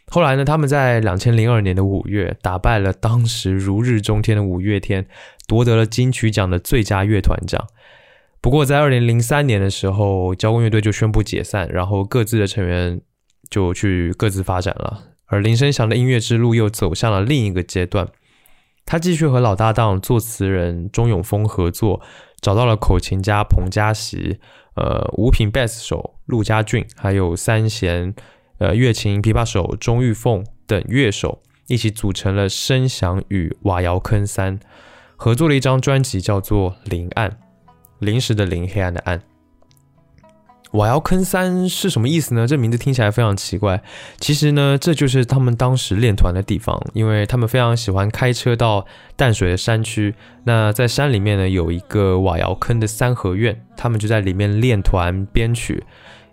[0.06, 5.04] 后来呢，他们在两千零二年的五月打败了当时如日中天的五月天，
[5.48, 7.66] 夺得了金曲奖的最佳乐团奖。
[8.40, 13.00] 不过，在二零零三年的时候，交工乐队就宣布解散，然后各自的成员
[13.50, 15.02] 就去各自发展了。
[15.26, 18.08] 而林生祥的音乐之路又走向了另一个阶段，
[18.86, 22.00] 他继续和老搭档作词人钟永峰合作，
[22.40, 24.38] 找到了口琴家彭佳琪、
[24.76, 28.14] 呃五品贝斯手陆家俊，还有三弦、
[28.58, 34.58] 呃乐琴、琵琶手钟玉凤等乐手，一起组成了声响与瓦窑坑三，
[35.16, 37.30] 合作了一张专辑，叫做《林暗》。
[37.98, 39.20] 临时的临，黑暗的暗。
[40.72, 42.46] 瓦窑坑三是什么意思呢？
[42.46, 43.82] 这名字听起来非常奇怪。
[44.18, 48.84] 其实呢，这就是他们当时练团的地方，因为他们非常喜欢开车到
[49.16, 50.14] 淡水的山区。
[50.44, 55.82] 那在山里面呢，有一个瓦窑坑的三合院，他们就在里面练团编曲。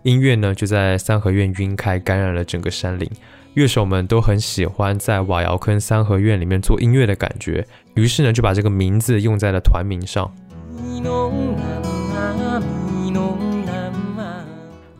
[0.02, 3.10] 音乐呢就在三合院晕开，感染了整个山林。
[3.54, 10.30] 乐手们都很喜欢在瓦窑坑三合院里面做音乐的感觉，于是呢就把这个名字用在了团名上。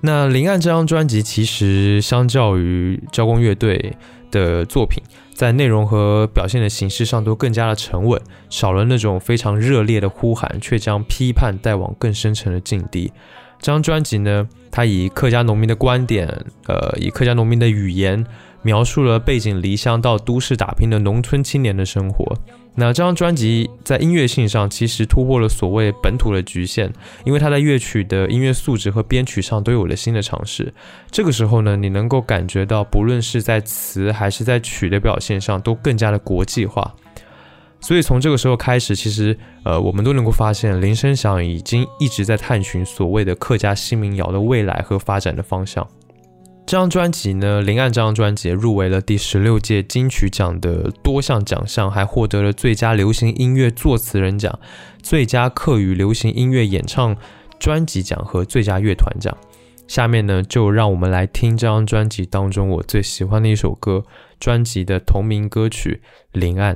[0.01, 3.97] 那《林岸》这张专辑其实相较于交工乐队
[4.31, 5.03] 的作品，
[5.35, 13.13] 在内容和表现的形式上都更加的沉稳，少了那种非常热烈的呼喊，却将批判带往更深层的境地。
[13.59, 16.29] 这张专辑呢，它以客家农民的观点，
[16.67, 18.25] 呃，以客家农民的语言，
[18.63, 22.37] 描述了背井离乡到都市打拼的农村青年的生活。
[22.79, 26.93] 那这张专辑在音乐性上其实突破了所谓本土的局限，
[27.25, 30.73] 因为它在乐曲的音乐素质和编曲上都有了新的尝试。
[31.11, 36.95] 这个时候呢，你能够感觉到，不论是在词还是在曲的表现上，都更加的国际化。
[37.81, 45.87] 所以从这个时候开始，其实呃，我们都能够发现，林声祥已经一直在探寻所谓的客家新民谣的未来和发展的方向。
[46.67, 54.59] 这张专辑呢，《林岸》这张专辑入围了第十六届金曲奖的多项奖项，还获得了最佳流行音乐作词人奖、
[55.01, 57.17] 最佳客语流行音乐演唱
[57.61, 59.33] 专辑奖和最佳乐团奖。
[59.87, 64.03] 下面呢，就让我们来听这张专辑当中我最喜欢的一首歌，
[64.41, 66.03] 专辑的同名歌曲
[66.41, 66.75] 《林岸》。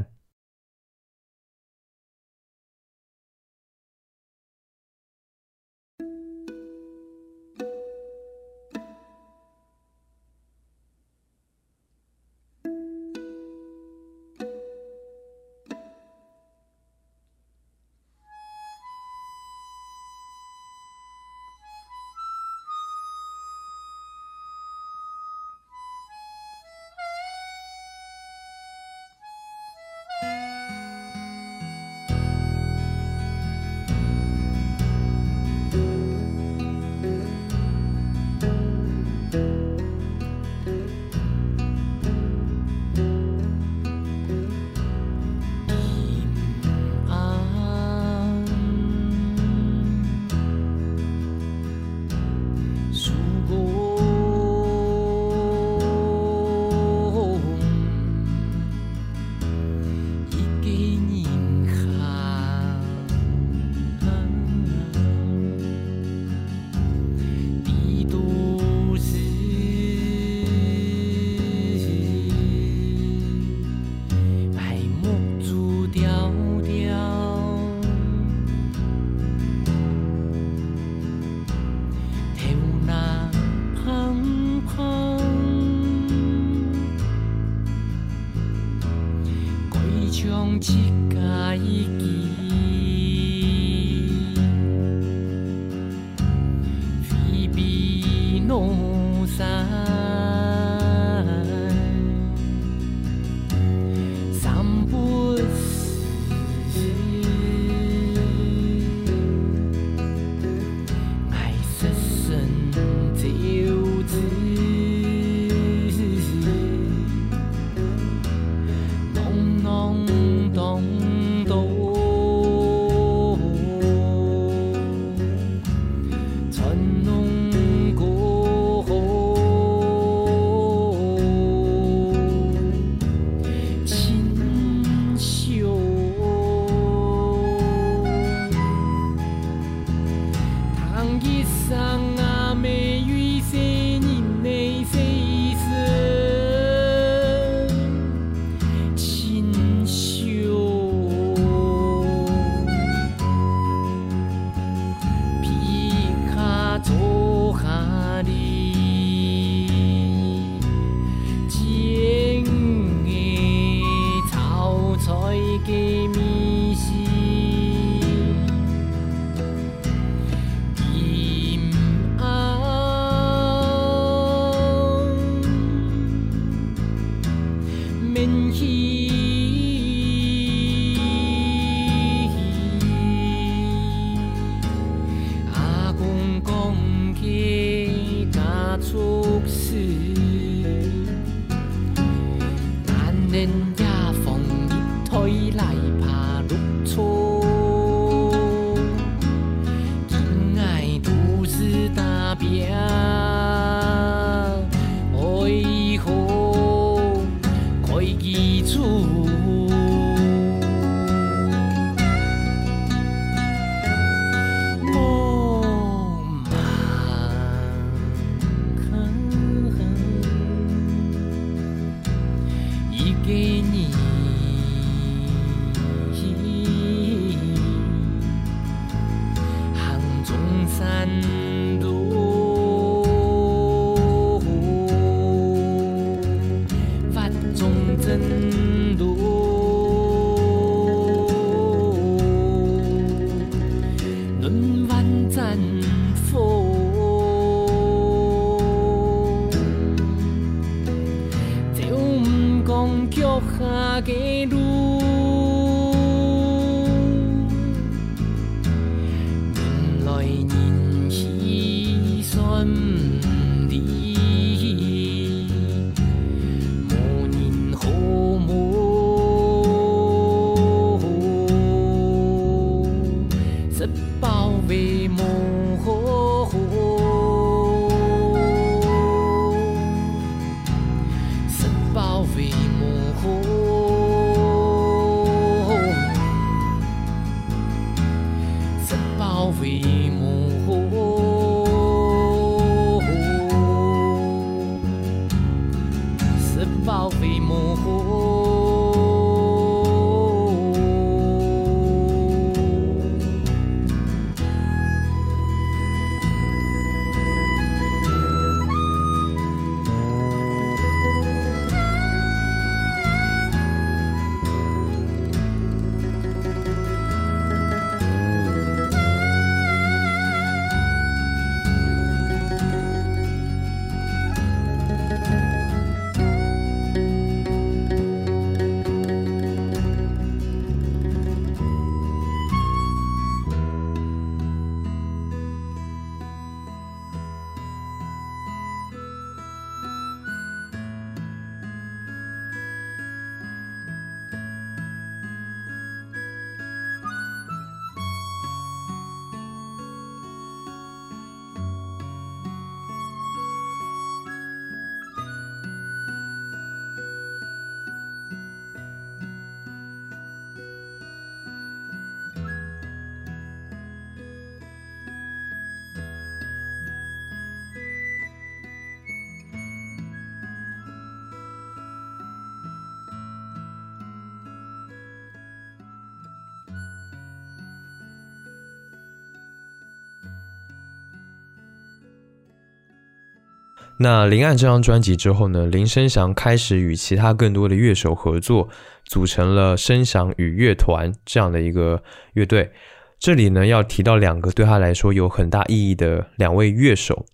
[384.03, 388.71] 那《临岸》这张专辑之后呢，林声祥开始与其他更多的乐手合作，
[389.05, 392.73] 组成了声响与乐团这样的一个乐队。
[393.19, 397.27] 这里呢，要提到两个对他来说有很大意义的两位乐手，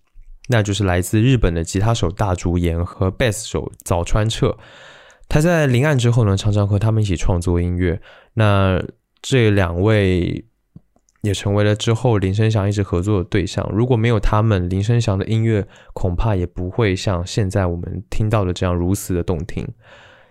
[0.49, 4.57] 那就是来自日本的吉他手大竹研和贝斯手早川彻。
[5.29, 8.01] 他在《临岸》之后呢，常常和他们一起创作音乐。
[8.33, 8.83] 那
[9.21, 10.43] 这两位。
[11.21, 13.67] 也成为了之后林声祥一直合作的对象。
[13.73, 19.67] 如果没有他们，林声祥的音乐恐怕也不会像现在我们听到的这样如此的动听。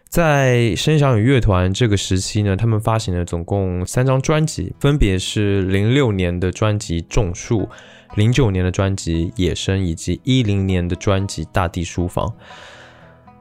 [0.08, 7.62] 在声响与乐团这个时期呢，他们发行了总共三张专辑，分别是零六年的专辑《种树》，
[8.14, 12.26] 零九年的专辑《野生》，以及一零年的专辑《大地书房》。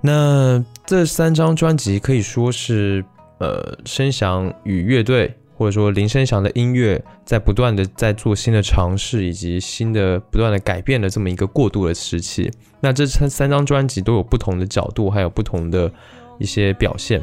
[0.01, 3.05] 那这三张专辑可以说是
[3.39, 5.33] 呃声响与乐队。
[5.57, 12.51] 或者说林声祥的音乐在不断的在做新的尝试，以及新的不断的改变的这么一个过渡的时期。
[12.81, 15.91] 那这三三张专辑都有不同的角度，还有不同的
[16.37, 17.21] 一些表现。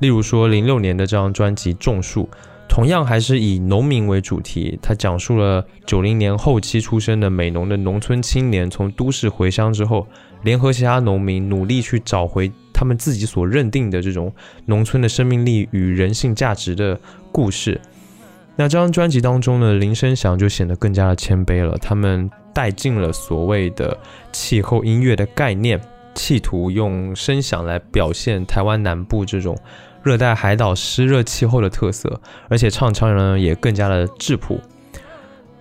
[0.00, 2.24] 例如说零六年的这张专辑《种树》，
[2.68, 10.06] 同样还是以农民为主题，它讲述了九零年后期出生的美农的农村青年从都市回乡之后，
[10.42, 14.32] 联合其他农民努力去找回他们自己所认定的这种
[14.66, 17.00] 农村的生命力与人性价值的。
[17.32, 17.80] 故事，
[18.54, 21.76] 那这张专辑当中呢，林声祥就显得更加的谦卑了。
[21.78, 23.96] 他们带进了所谓的
[24.30, 25.80] 气候音乐的概念，
[26.14, 29.56] 企图用声响来表现台湾南部这种
[30.02, 32.20] 热带海岛湿热气候的特色，
[32.50, 34.60] 而且唱腔呢也更加的质朴。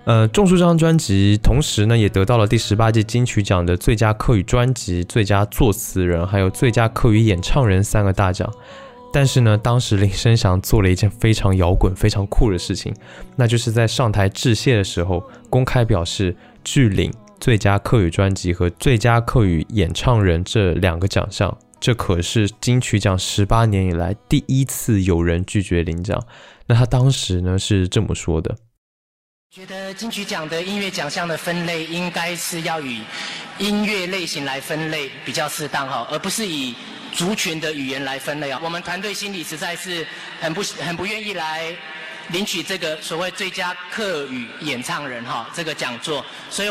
[0.04, 8.52] 呃，种树这张专辑，同时呢也得到了第十八届金曲奖的最佳客语专辑、最佳作词人，还有最佳客语演唱人三个大奖。
[9.14, 12.95] 但是呢，当时林声祥做了一件非常摇滚、非常酷的事情，
[13.36, 16.34] 那就是在上台致谢的时候，公开表示
[16.64, 21.57] 拒领最佳客语专辑和最佳客语演唱人这两个奖项。
[21.82, 26.24] 这可是金曲奖十八年以来第一次有人拒绝领奖。
[26.68, 28.55] 那他当时呢是这么说的
[29.51, 33.01] ：“觉得金曲奖的音乐奖项的分类应该是要以
[33.57, 36.74] 音乐类型来分类比较适当哈，而不是以。”
[37.12, 40.05] 族群的语言来分类啊，我们团队心里实在是
[40.39, 41.74] 很不很不愿意来
[42.30, 46.70] 领取这个所谓最佳客语演唱人哈这个讲座，所以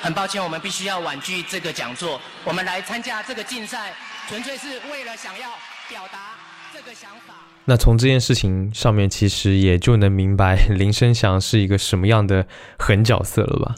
[0.00, 2.20] 很抱歉，我们必须要婉拒这个讲座。
[2.44, 3.92] 我们来参加这个竞赛，
[4.28, 5.50] 纯粹是为了想要
[5.88, 6.34] 表达
[6.74, 7.34] 这个想法。
[7.64, 12.46] 那从这件事情上面，其实也就能明白林声祥是一个什么样的
[12.78, 13.74] 狠角色了吧？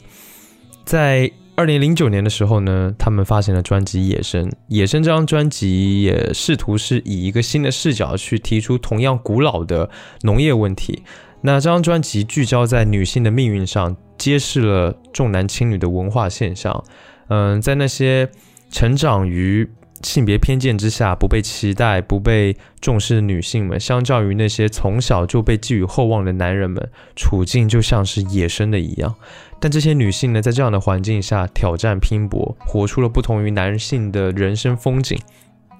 [0.85, 4.45] 在二零零九年的时候呢，他们发行了专辑《野生》。
[4.69, 9.89] 《野生》这张专辑也试图是以一个新的视角去提出同样古老的
[10.21, 11.03] 农业问题。
[11.41, 16.81] 那这张专辑聚焦在女性的命运上，揭示了重男轻女的文化现象。
[17.27, 18.29] 嗯，在那些
[18.71, 19.69] 成长于
[20.01, 29.13] 性别偏见之下，不被期待、不被重视的女性们，相较于那些从小就被寄予厚望的男人们，处境就像是野生的一样。
[29.59, 35.19] 但这些女性呢，在这样的环境下挑战拼搏，活出了不同于男性的人生风景，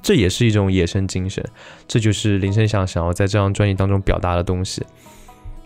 [0.01, 1.43] 这也是一种野生精神。
[1.87, 4.83] 这就是林声祥想要在这张专辑当中表达的东西。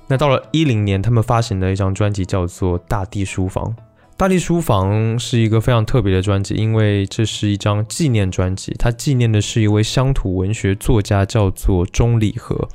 [0.08, 3.66] 那到了一零年，他们发行的一张专辑叫做《大地书房》。
[4.16, 12.70] 《大地书房》是一个非常特别的专辑，因为这是一张纪念专辑，它纪念的是一位乡土文学作家，叫做钟礼和。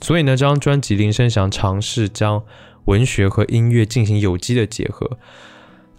[0.00, 2.42] 所以呢，这张专辑林声祥尝试将
[2.86, 5.18] 文学和音乐进行有机的结合，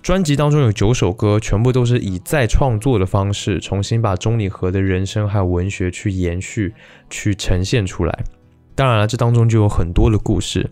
[0.02, 6.74] 专辑当中有九首歌，全部都是以再创作的方式，重新把钟礼和的人生还有文学去延续、
[7.10, 8.24] 去呈现出来。
[8.74, 10.68] 当然了，这当中就有很多的故事。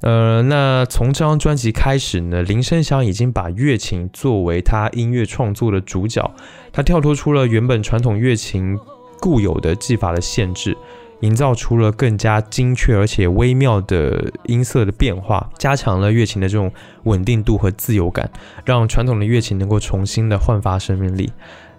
[0.00, 6.30] 呃，那从这张专辑开始呢，林声祥已经把乐琴作为他音乐创作的主角，
[6.72, 8.78] 他跳脱出了原本传统乐琴
[9.20, 10.76] 固有的技法的限制。
[11.22, 16.70] 营造出了更加精确而且微妙的音色的变化，加强了乐琴的这种
[17.02, 18.30] 稳定度和自由感，
[18.64, 21.32] 让传统的乐琴能够重新的焕发生命力。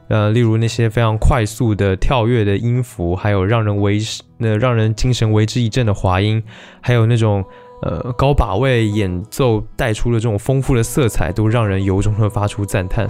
[0.10, 3.98] 呃，例如那些非常快速的跳跃的音符，还有让人为
[4.40, 6.44] 呃让人精神为之一振的滑音，
[6.82, 7.42] 还有那种
[7.82, 13.10] 呃高把位演奏带出的这种丰富的色彩，都让人由衷的发出赞叹。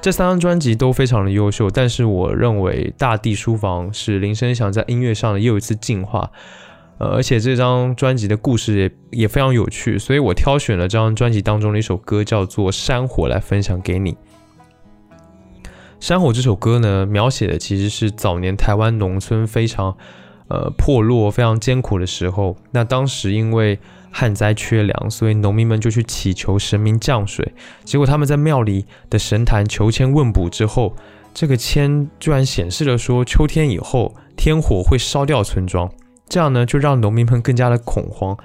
[0.00, 6.30] 这三张专辑都非常的优秀，但是我认为《大地书房》是林声祥在音乐上的又一次进化，
[6.98, 14.12] 呃，而且这张专辑的故事也也非常有趣，所以我挑选了这张专辑当中的一首歌，叫做《山火》来分享给你。
[15.98, 19.96] 《山火》这首歌呢，描写的其实是早年台湾农村非常
[20.48, 23.78] 呃破落、非常艰苦的时候，那当时因为
[24.16, 27.52] 旱灾缺粮，所以农民们就去祈求神明降水。
[27.82, 30.94] 结果他们在庙里的神坛求签问卜之后，
[31.34, 35.90] 这个签居然显示了说秋天以后天火会烧掉村庄。
[36.28, 38.36] 这样呢，就让农民们更加的恐慌。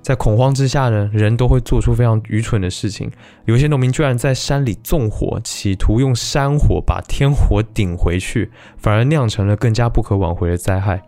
[0.00, 3.10] 在恐慌之下呢，人都会做出非常愚蠢的事情。
[3.46, 11.02] 有些农民居然在山里纵火，企图用山火把天火顶回去，反而酿成了更加不可挽回的灾害。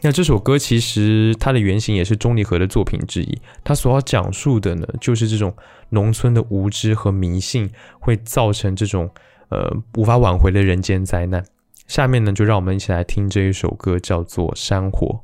[0.00, 5.52] 那这首歌其实它的原型也是钟离和的作品之一，它所要讲述的呢，就是这种
[5.90, 7.68] 农村的无知和迷信
[7.98, 9.10] 会造成这种
[9.48, 11.44] 呃无法挽回的人间灾难。
[11.88, 15.22] 下面呢，就让我们一起来听这一首歌，叫做《山火》。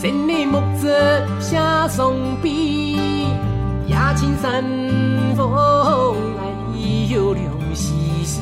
[0.00, 0.88] 千里木子
[1.38, 2.94] 下松笔，
[3.86, 4.64] 夜青山
[5.36, 5.52] 风
[6.38, 6.42] 来
[7.10, 7.44] 有凉
[7.74, 8.40] 兮兮。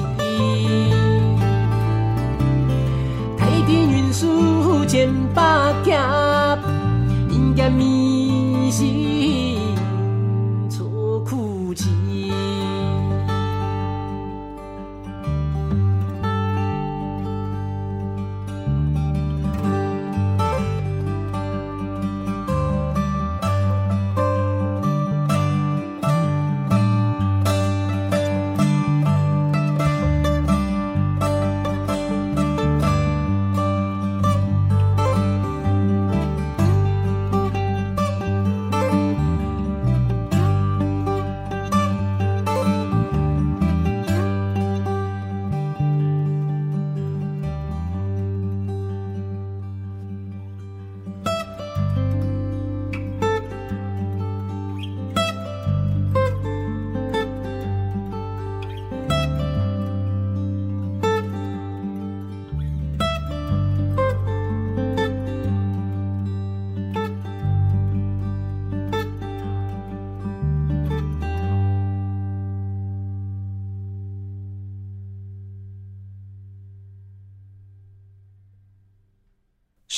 [3.36, 5.42] 太天云树千百
[5.84, 6.56] 夹，
[7.28, 7.72] 人间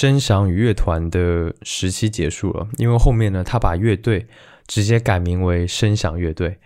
[0.01, 4.27] 声响与乐团的时期结束了，因为后面呢，他把乐队
[4.67, 6.57] 直接改名为声响乐队。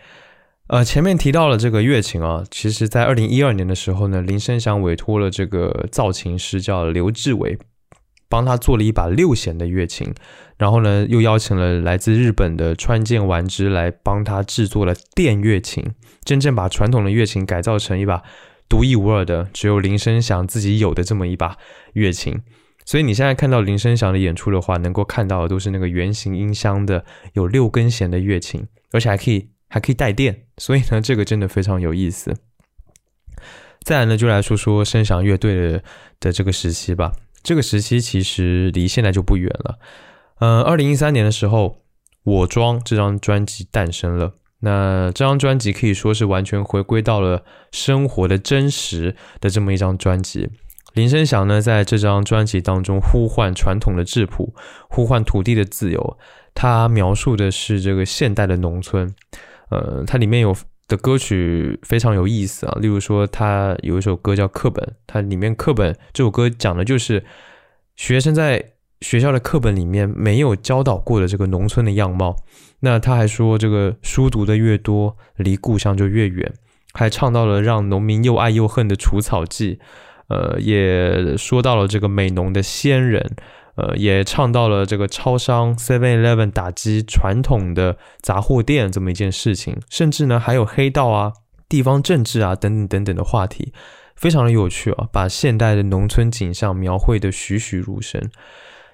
[0.68, 7.58] 呃，前面提到了这个乐琴啊，其实在二零一二年的时候呢，林声祥委托了这个造琴师叫刘志伟，
[8.28, 10.14] 帮他做了一把六弦的乐琴，
[10.56, 15.84] 然后呢，又邀请了来自日本的川见丸之来帮他制作了电乐琴，
[16.24, 18.22] 真正把传统的乐琴改造成一把
[18.68, 21.56] 独一无二的，只有林声祥自己有的这么一把
[21.94, 22.40] 乐琴。
[22.84, 32.34] 所以你现在看到林声祥的演出的话，能够看到的都是那个圆形音箱的有六根弦的乐琴，而且还可以还可以带电，所以呢，这个真的非常有意思。
[33.82, 35.82] 再来呢，就来说说声响乐队的
[36.20, 37.12] 的这个时期吧。
[37.42, 39.78] 这个时期其实离现在就不远了。
[40.38, 41.68] 呃，二零一三年的时候，
[42.22, 44.34] 《我装》这张专辑诞生了。
[44.60, 50.48] 那这张专辑可以说是完全回归到了生活的真实的这么一张专辑。
[50.94, 54.54] 林声祥呢，在这张专辑当中呼唤传统的质朴，
[54.88, 56.16] 呼唤土地的自由。
[56.54, 59.12] 他描述的是这个现代的农村。
[59.70, 60.54] 呃，它里面有
[60.86, 67.24] 的歌曲非常有意思啊，例如说，他有一首歌叫《课本》，它里面课本这首歌讲的就是
[67.96, 72.36] 学生在学校的课本里面没有教导过的这个农村的样貌。
[72.80, 76.52] 那他还说，这个书读的越多，离故乡就越远。
[76.92, 79.80] 还唱到了让农民又爱又恨的除草剂。
[80.28, 83.36] 呃，也说到了这个美浓的仙人，
[83.76, 91.32] 呃，也唱到了这个超商 Seven Eleven 打击传统的杂货店这么一件事情，甚至呢还有黑道啊、
[91.68, 93.72] 地方政治啊等等等等的话题，
[94.16, 98.30] 非常的有趣啊，把现代的农村景象描绘的栩栩如生。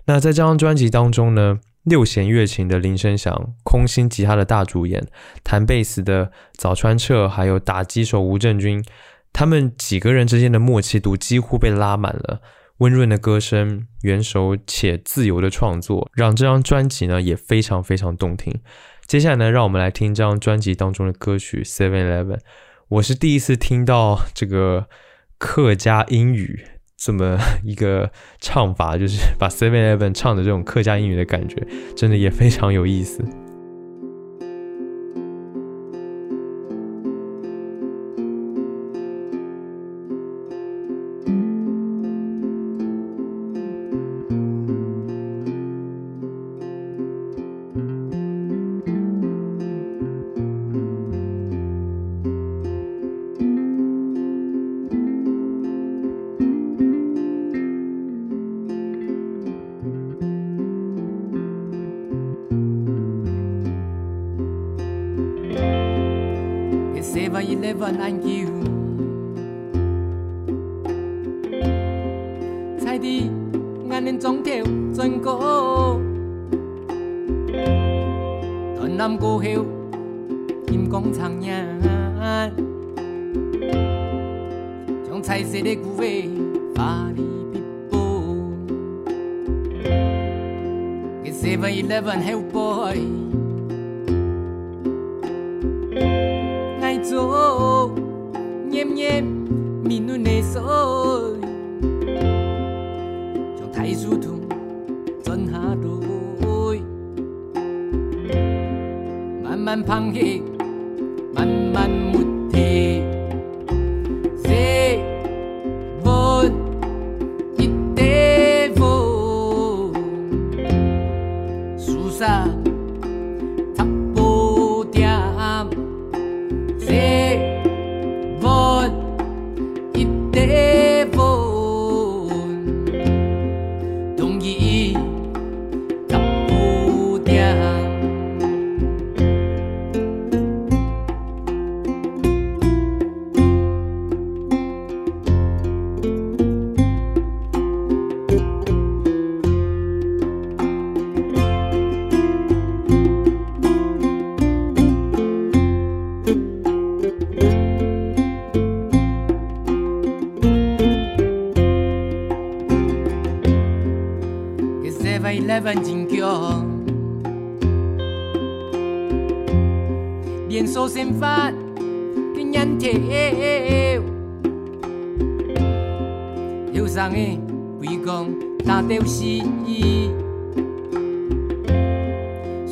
[0.07, 5.07] 那在这张专辑当中呢，六弦乐琴的林声祥，空心吉他的大主演，
[5.45, 8.85] 弹贝斯的早川彻，还有打击手吴正军。
[9.33, 12.41] 他们几个人之间的默契度几乎被拉满了，
[12.79, 18.61] 温润的歌声，圆熟且自由的创作，让这张专辑呢也非常非常动听。
[19.07, 22.37] 接下来呢，让我们来听这张专辑当中的歌曲《Seven Eleven》。
[22.89, 24.89] 我是第一次听到这个
[25.39, 26.65] 客家英语
[26.97, 31.67] 这么一个唱法，就是把《Seven Eleven》唱的这种客家英语的感觉，
[31.97, 33.25] 真的也非常有意思。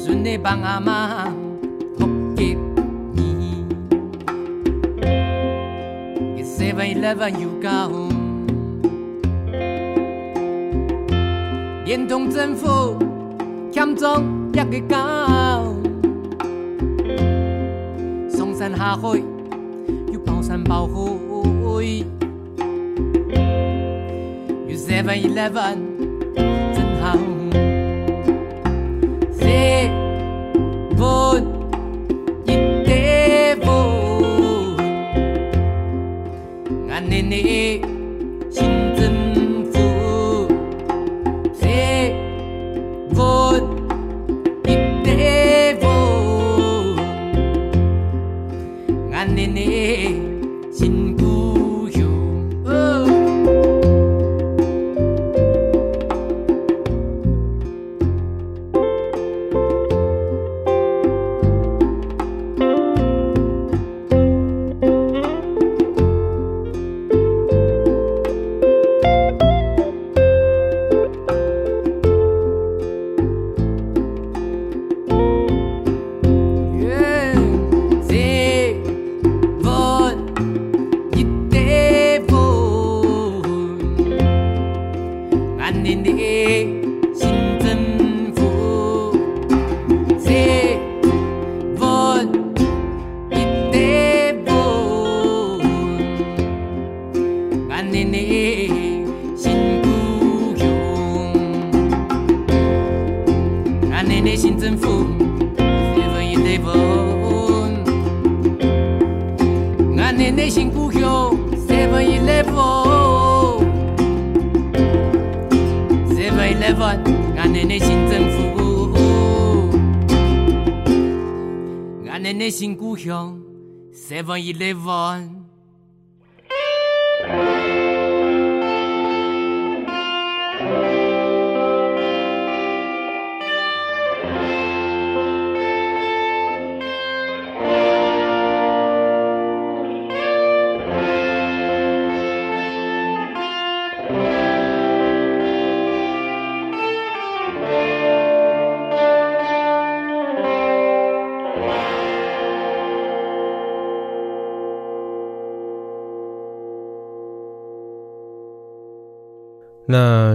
[0.09, 1.26] 顺利帮阿妈
[1.98, 2.56] 福给
[3.12, 3.62] 你，
[6.35, 7.90] 给 Seven Eleven 有高。
[11.85, 12.97] 连同政府
[13.70, 14.24] 欠中
[14.55, 15.74] 一个高，
[18.30, 19.22] 上山下海
[20.10, 20.94] 又包山包海，
[24.66, 25.76] 有 Seven Eleven
[26.35, 27.18] 真好。
[29.39, 29.98] Seven
[32.45, 32.51] 一
[32.85, 33.66] 地方，
[36.91, 37.88] 俺奶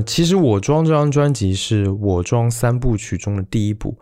[0.01, 3.97] 其实我装这张专辑是我装三部曲中的第一部，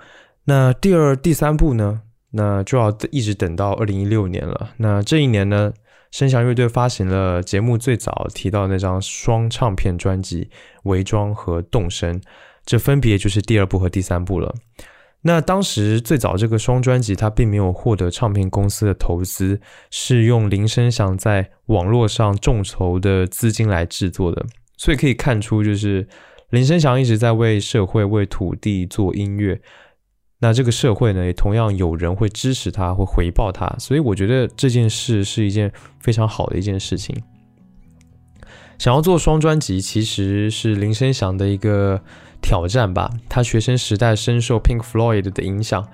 [0.45, 2.01] 那第二、第三部呢，
[2.31, 4.71] 那就要一直等到二零一六年了。
[4.77, 5.73] 那这一年呢，
[6.11, 10.45] 声响乐队发行了节目最早提到那张双唱片专辑
[10.83, 12.19] 《伪装》和《动身》，
[12.65, 14.53] 这分别就是第二部和第三部了。
[15.23, 19.61] 那当时最早这个双专辑，它并没有获得唱片公司的投资，
[19.91, 24.43] 是用林声祥在网络上众筹的资金来制作的。
[24.81, 26.07] 所以可以看出，就是
[26.49, 29.61] 林声祥一直在为社会、为土地做音乐。
[30.39, 37.15] 那这个社会呢，也同样有人会支持他，会回报他，所以我觉得这件事是一件非常好的一件事情。
[38.79, 42.01] 想要做双专辑，其实是林声祥的一个
[42.41, 43.11] 挑战吧。
[43.29, 45.87] 他学生时代深受 Pink Floyd 的影响，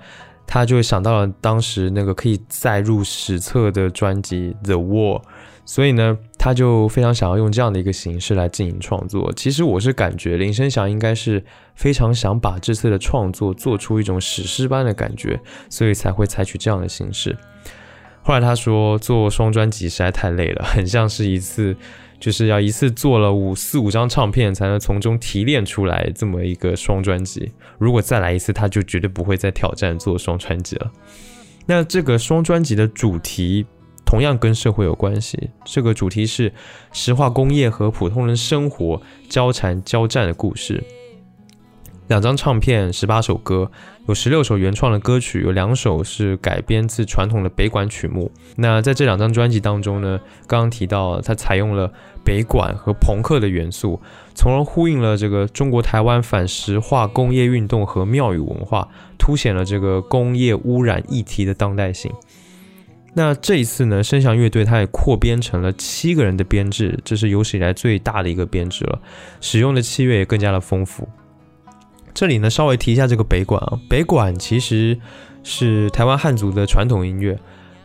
[0.46, 5.20] 他就想到了当时那个可以载入史册的专辑《The War》，
[5.68, 9.30] 所以呢，他就非常想要用这样的一个形式来进行创作。
[9.36, 15.38] 其实我是感觉林声祥应该是非常想把这次的创作做出一种史诗般的感觉，
[15.68, 17.36] 所以才会采取这样的形式。
[18.22, 21.76] 后来他说，做双专辑实在太累了，很像是一次。
[22.20, 27.52] 就是要一次做了五四五张唱片，才能从中提炼出来这么一个双专辑。
[27.78, 30.90] 如果再来一次，他就绝对不会再挑战做双专辑了。
[31.64, 33.64] 那这个双专辑的主题
[34.08, 36.50] 同样跟社会有关系，这个主题是
[36.92, 40.82] 石化工业和普通人生活交缠交战的故事。
[42.06, 43.70] 两张唱片，十八首歌，
[44.06, 48.32] 有十六首原创的歌曲，有两首是改编自传统的北管曲目。
[48.56, 51.92] 那在这两张专辑当中呢，刚刚提到它采用了
[52.24, 54.00] 北管和朋克的元素，
[54.34, 62.10] 从而呼应了这个中国台湾反石化工业运动和庙宇文化，凸显了这个工业污染议题的当代性。
[63.18, 69.00] 那这一次呢，声响乐队它也扩编成了七个人的编制，这是有史以来最大的一个编制了，
[69.40, 71.08] 使用的器乐也更加的丰富。
[72.14, 73.76] 这里呢，稍微提一下这个北管啊。
[73.90, 74.96] 北管其实
[75.42, 77.36] 是台湾汉族的传统音乐，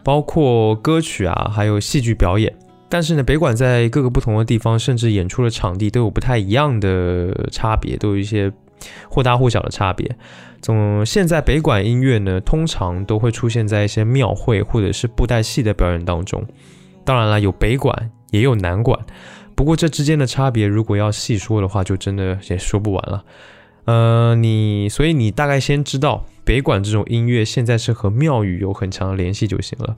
[0.03, 2.55] 包括歌曲啊，还有戏剧表演。
[2.87, 8.51] 但是呢，北管在各个不同的地方，甚至演出的场地都有不太一样的差别，都有一些
[9.09, 10.15] 或大或小的差别。
[10.63, 16.41] 总现在北管音乐呢，通常都会出现在一些庙会或者是布袋戏的表演当中。
[17.03, 18.97] 当然了，有北管也有南管，
[19.55, 23.25] 不过这之间的差别，如果要细说的话，就真的也说不完了。
[23.83, 29.97] 呃，你所以你大概先知道北管这种音乐现在是和庙宇有很强的联系就行了。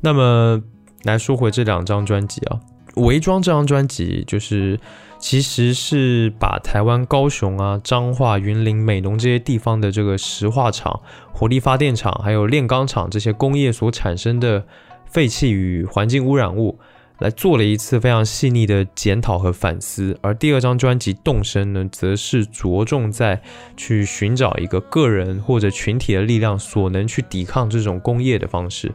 [0.00, 0.62] 那么
[1.02, 2.58] 来说回这两张专辑啊，
[3.04, 4.80] 《伪装》这张专辑就是
[5.24, 11.00] 其实是把台湾高雄啊、彰化、云林、美浓这些地方的这个石化厂、
[11.32, 14.66] 火力发电厂还有炼钢厂这些工业所产生的
[15.06, 16.78] 废气与环境污染物。
[17.20, 23.40] 来做了一次非常细腻的检讨和反思，而第二张专辑《动身》呢，则是着重在
[23.78, 28.92] 去寻找一个个人或者群体的力量所能去抵抗这种工业的方式。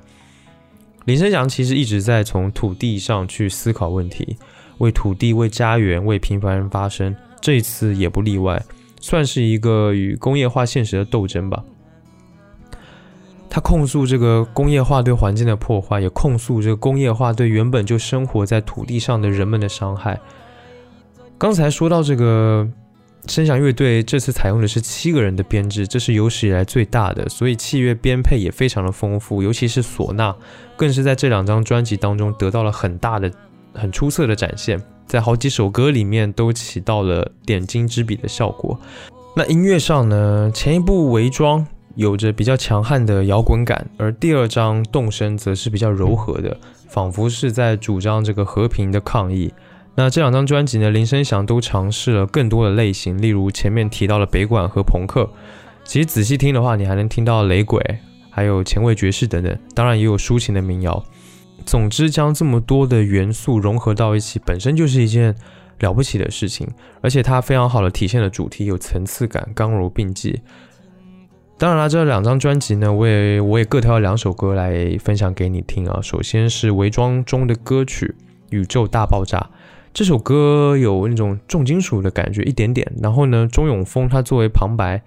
[1.05, 4.37] 林声祥其实一直在从土地上去思考问题，
[4.79, 8.61] 为土地、为家园、为平凡人发声，这一次也不例外，
[8.99, 11.63] 算是一个与工业化现实的斗争吧。
[13.51, 20.19] 他控诉这个工业化对环境的破坏，也控诉这个工业化对原本就生活在土地上的人们的伤害。
[21.37, 22.67] 刚才说到这个
[23.27, 30.35] 声响乐队，这次采用的是七个人的编制，这是有史以来最大的，所以器乐编配也非常的丰富，尤其是唢呐，
[30.77, 33.31] 更是在这两张专辑当中得到了很大的、
[33.73, 38.79] 很出色的展现，在好几首歌里面都起到了点睛之笔的效果。
[39.35, 41.61] 那音乐上呢，前一部《伪装》。
[41.95, 46.55] 有着比较强悍的摇滚感，而第二张动身则是比较柔和的，
[46.87, 49.51] 仿佛是在主张这个和平的抗议。
[49.95, 55.29] 那这两张专辑呢，林声祥都尝试了更多的类型，例如前面提到了北管和朋克。
[55.83, 57.83] 其实仔细听的话，你还能听到雷鬼，
[58.29, 61.03] 还有前卫爵士等等，当然也有抒情的民谣。
[61.65, 65.35] 总之，将这么多的元素融合到一起，本身就是一件
[65.79, 66.67] 了不起的事情，
[67.01, 70.41] 而且它非常好的体现了主题有层次感，刚柔并济。
[71.57, 75.99] 当然了，这两张专辑呢，我也我也各挑了两首歌来分享给你听啊。
[76.01, 78.15] 首先是《伪装》中的歌曲
[78.49, 79.37] 《宇宙大爆炸》，
[79.93, 82.89] 这首歌有那种重金属的感觉一点点。
[83.01, 85.01] 然后呢，钟永峰他作为旁白，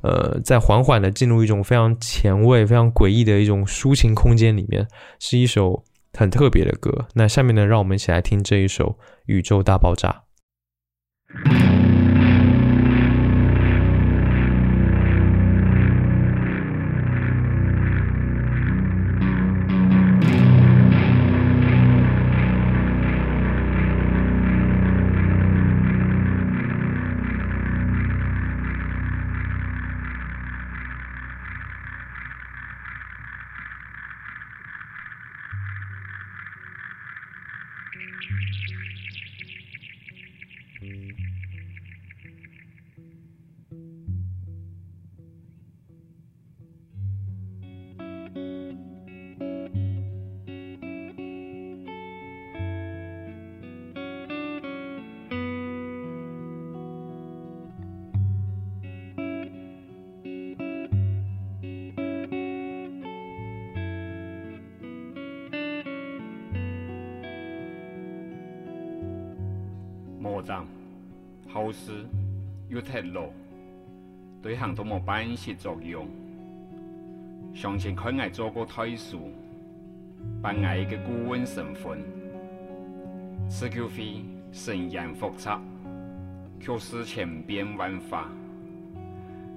[0.00, 7.08] 呃，在缓缓的进入一种非常前卫、非常诡异的一种抒情空间里面，是一首很特别的歌。
[7.14, 10.24] 那下面呢，让我们一起来听这一首《宇宙大爆炸》。
[75.08, 76.06] 办实作用。
[77.54, 79.32] 相信佢爱做过退数，
[80.42, 82.04] 扮爱嘅顾问身份，
[83.48, 84.22] 此球会
[84.52, 85.58] 深言复杂，
[86.60, 88.28] 却是千变万化，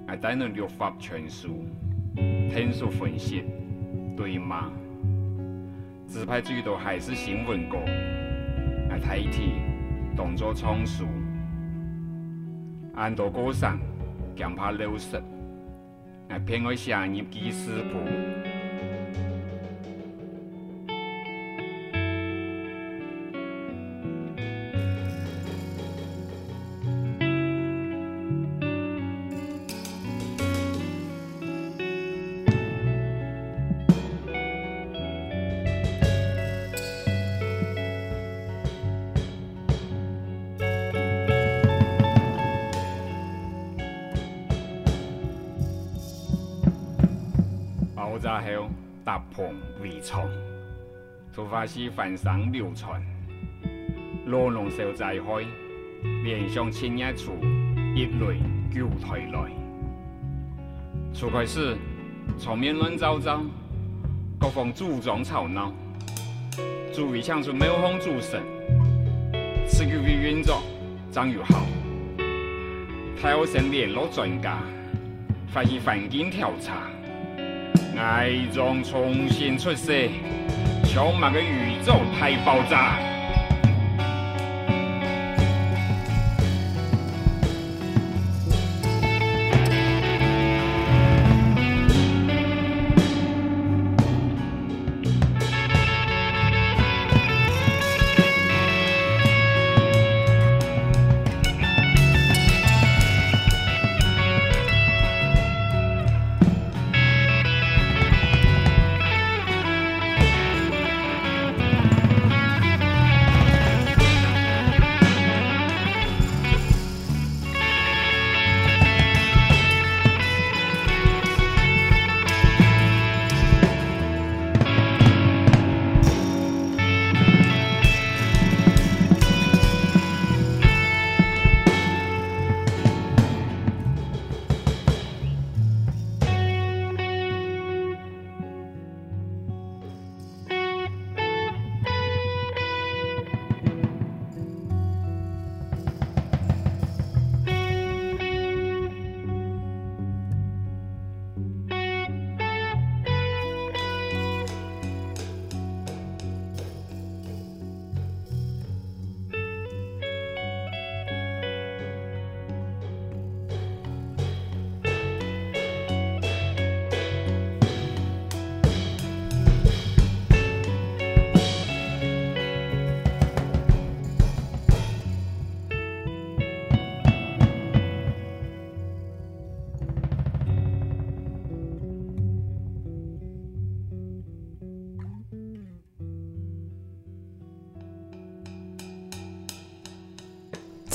[0.06, 1.66] 爱带能六法全书，
[2.14, 3.44] 听数分析，
[4.16, 4.72] 对吗？
[6.06, 7.76] 自拍最多还是新闻歌，
[8.88, 9.52] 爱睇题，
[10.16, 11.04] 动作仓促，
[12.94, 13.78] 按多歌上，
[14.34, 15.22] 强怕流失。
[16.32, 18.41] 爱偏爱下入记事簿。
[48.12, 48.68] 爆炸后
[49.02, 50.28] 搭棚围床，
[51.34, 53.02] 突发时翻上流传，
[54.26, 55.42] 罗龙受灾害，
[56.22, 57.32] 连上千一处，
[57.96, 58.36] 一雷
[58.70, 59.50] 救台来。
[61.14, 61.74] 初开始，
[62.38, 63.40] 场面乱糟糟，
[64.38, 65.72] 各方主张吵闹，
[66.92, 68.42] 注意抢出庙方主神，
[69.66, 70.62] 此局的运作
[71.10, 71.64] 张又好，
[73.18, 74.58] 太后省联络专家，
[75.48, 76.90] 发现环境调查。
[78.04, 80.10] 改装重新出世，
[80.92, 83.11] 充满个宇宙太爆炸。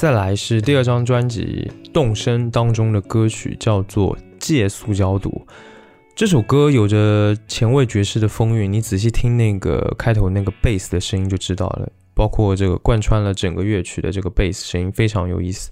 [0.07, 5.29] 再来是第二张专辑《动身》当中的歌曲，叫做《借塑胶毒》。
[6.15, 11.89] 这首歌有着前卫爵士的风韵，你仔细听那个开头那个贝斯的声音就知道了。
[12.13, 15.69] 包括这个贯穿了整个乐曲的这个贝斯声音非常有意思。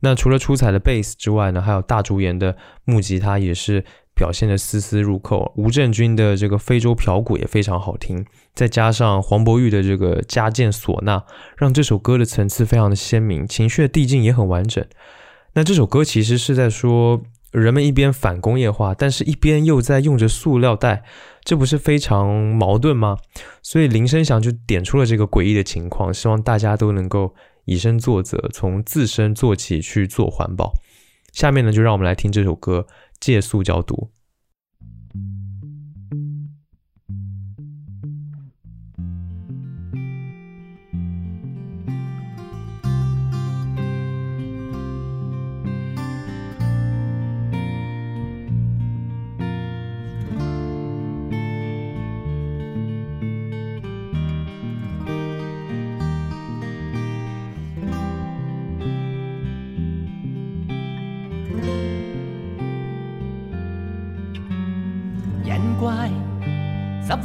[0.00, 2.56] 那除了出彩的贝斯之外呢，还有大竹研的
[2.86, 5.52] 木吉他也是表现的丝丝入扣。
[5.56, 8.24] 吴镇军的这个非洲瓢鼓也非常好听，
[8.54, 11.24] 再加上黄伯玉的这个加键唢呐，
[11.56, 14.84] 让这首歌的层次非常的鲜明，情绪的递进也很完整。
[15.54, 17.22] 那这首歌其实是在说，
[17.52, 21.04] 人们一边反工业化，但是一边又在用着塑料袋，
[21.44, 23.18] 这不是非常矛盾吗？
[23.62, 27.34] 所以林声祥就点出了这个诡异的情况，希望大家都能够
[27.66, 30.72] 以身作则，从自身做起去做环保。
[31.32, 32.86] 下面呢，就让我们来听这首歌
[33.24, 34.10] 《戒塑胶毒》。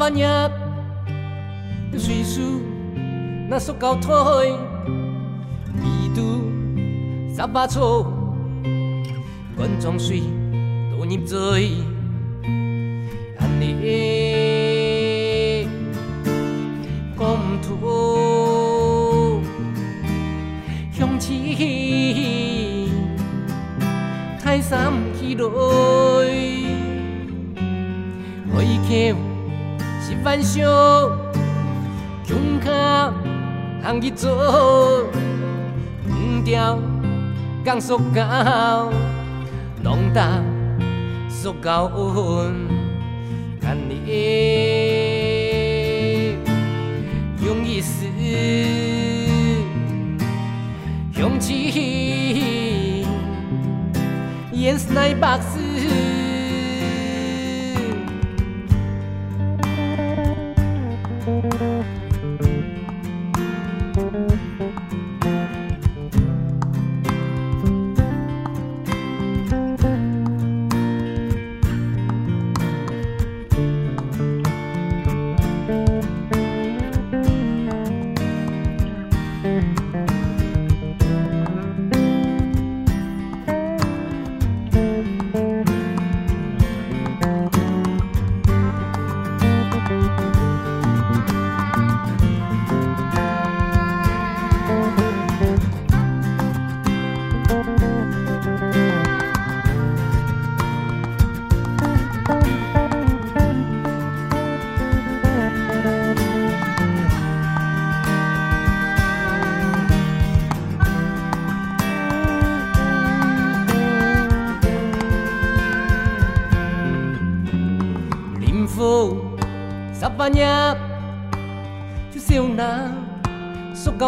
[0.10, 0.52] 十万
[1.92, 2.64] 入水树
[3.48, 4.10] 那塑胶台，
[5.76, 5.84] 味
[6.16, 6.24] 道
[7.36, 8.08] 十八撮，
[9.56, 10.24] 滚装水
[10.92, 11.74] 倒入嘴，
[13.38, 15.68] 安尼
[17.16, 19.40] 讲唔吐，
[20.92, 21.30] 向前
[24.42, 25.44] 太山起来，
[28.52, 28.80] 可以
[30.30, 30.62] 叫是万象，
[32.24, 33.12] 强卡
[33.84, 35.06] 通去做。
[36.06, 36.78] 唔掉，
[37.66, 38.92] 讲塑胶，
[39.82, 40.40] 弄大
[41.30, 42.54] 塑胶温，
[43.60, 43.96] 看你
[47.44, 48.06] 用意思
[51.18, 53.06] 用起，
[54.52, 55.40] 演是奈把。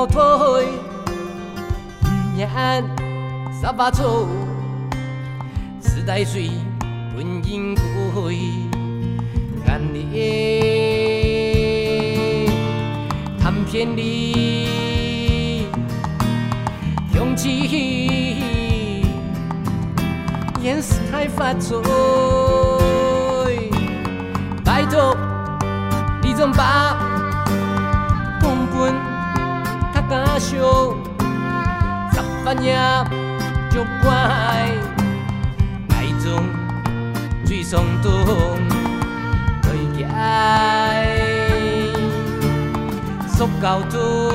[0.02, 0.68] 塑胶腿，
[2.36, 2.50] 年
[3.54, 4.28] 十八撮，
[5.80, 6.50] 时代水
[7.16, 7.76] 本应
[8.12, 8.40] 归，
[9.64, 10.10] 干你
[13.40, 15.68] 谈偏离，
[17.14, 18.66] 勇气
[20.64, 21.78] 掩饰太发罪。
[24.66, 25.16] 拜托，
[26.24, 26.81] 你总把
[32.52, 32.78] 十八年
[33.70, 34.12] 就乖，
[35.90, 36.44] 爱中
[37.46, 38.12] 最松动，
[39.62, 40.06] 对解
[43.26, 44.34] 塑胶多，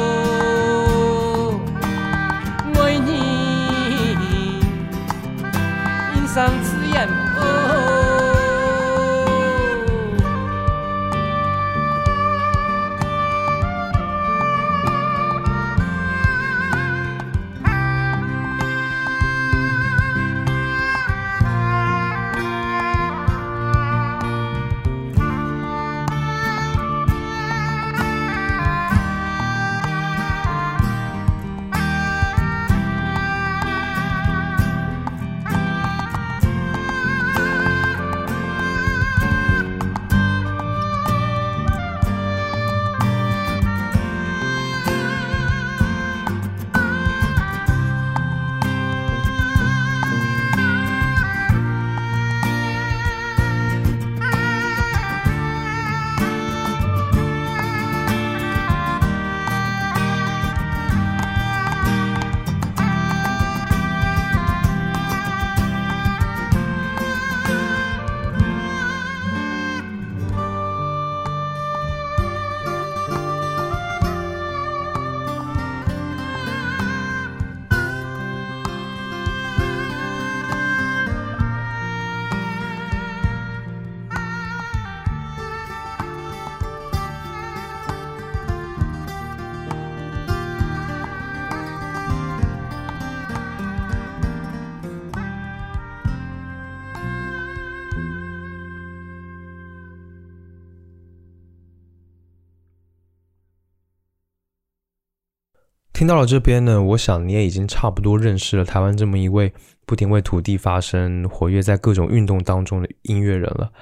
[106.06, 109.52] 到了这边呢，我想你也已经差不多认识了台湾这么一位
[109.84, 113.72] 不停为土地发声、活跃在各种运动当中的音乐人了。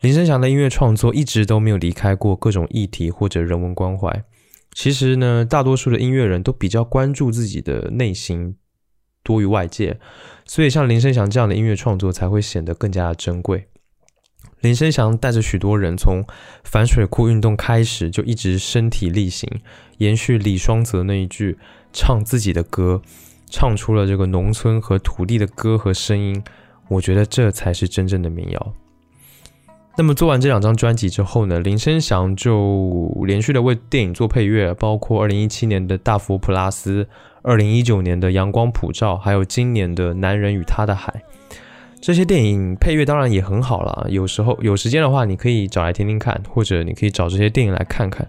[0.00, 4.24] 林声祥的音乐创作一直都没有离开过各种议题或者人文关怀。
[4.72, 8.56] 其实呢，大多数的音乐人都比较关注自己的内心
[9.22, 9.98] 多于外界，
[10.46, 13.69] 所以像林声祥这样的音乐创作才会显得更加的珍贵。
[14.60, 16.22] 林声祥带着许多人从
[16.64, 19.48] 反水库运动开始，就一直身体力行，
[19.98, 21.58] 延续李双泽那一句
[21.92, 23.00] “唱自己的歌”，
[23.50, 26.42] 唱出了这个农村和土地的歌和声音，
[26.88, 28.72] 我觉得这才是真正的民谣。
[29.96, 37.08] 那么做完这两张专辑之后呢，林声祥就连续的为电影做配乐，包括二零一七年的大佛普拉斯，
[37.42, 41.22] 二零一九年的阳光普照，还有今年的男人与他的海。
[42.00, 48.26] 这些电影配乐当然也很好了，有时候有时间的话，你可以找来听听看，或者你可以找这些电影来看看。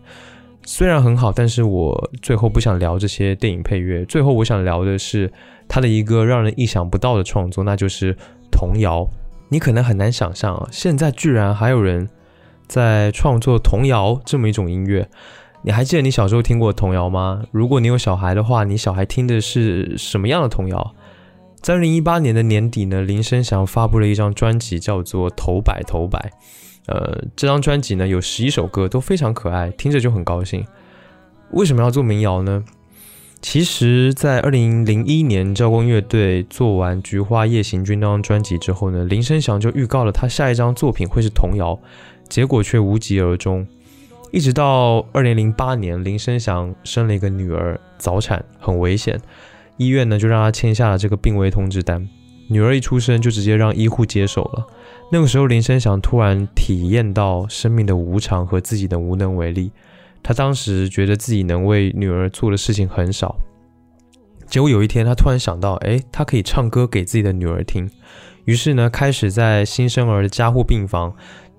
[0.64, 5.31] 虽然很好，但是我最后不想聊这些电影配乐，最后我想聊的是
[5.68, 8.15] 他的一个让人意想不到的创作，那就是
[8.52, 9.07] 童谣。
[9.49, 12.10] 你可能很难想象啊，现在居然还有人
[12.68, 15.07] 在创作童谣这么一种音乐。
[15.64, 17.43] 你还记得你小时候听过童谣吗？
[17.52, 20.93] 如果你有小孩的话，你小孩听的是什么样的童谣？
[21.62, 26.20] 在二零一八年的年底呢，林声祥发布了一张专辑，叫做《头摆头摆》。
[26.88, 30.66] 呃，这张专辑呢有十一首歌，都非常可爱，听着就很高兴。
[31.52, 32.64] 为什么要做民谣呢？
[33.42, 41.78] 其实，在二零零一年，交工乐队做完《菊花夜行军》那张专辑之后呢，林声祥就预告了他下一张作品会是童谣，
[42.28, 43.68] 结果却无疾而终。
[44.32, 49.20] 一直到二零零八年，林声祥生了一个女儿，早产很危险。
[49.82, 52.08] 医院呢就让他签下了这个病危通知单，
[52.48, 54.68] 女儿一出生就直接让医护接手了。
[55.12, 59.72] 那个时候林声祥突然体验到生命的无常和自己的无能为力，
[60.22, 63.36] 他当时觉得自己能为女儿做的事情很少。
[64.45, 67.90] 结果有一天他突然想到，哎，他可以唱歌给自己的女儿听，
[68.45, 71.12] 于是呢开始在新生儿的加护病房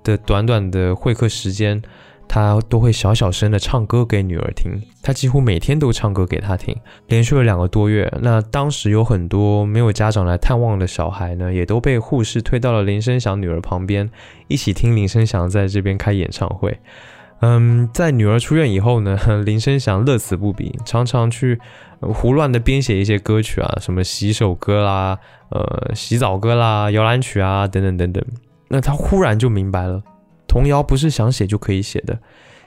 [0.05, 1.83] 的短短的会客时间。
[2.29, 4.73] 他都会小小声的唱歌给女儿听，
[5.03, 6.75] 他几乎每天都唱歌给她听，
[7.09, 8.11] 连续了两个多月。
[8.23, 14.11] 那当时有很多没有家长来探望的小孩呢，也都被护士推到了林声祥女儿旁边，
[14.49, 16.79] 一起听林声祥在这边开演唱会。
[17.41, 21.59] 嗯，在女儿出院以后呢， 林声祥乐此不疲，常常去
[22.01, 25.19] 胡乱的编写一些歌曲啊，什么洗手歌啦，
[25.51, 28.25] 呃，洗澡歌啦，摇篮曲啊，等等等等。
[28.69, 30.01] 那他忽然就明白了。
[30.53, 32.19] 童谣不是想写就可以写的，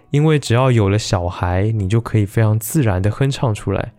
[0.10, 3.94] 因为只要有了小孩，你就可以非常自然的哼唱出来。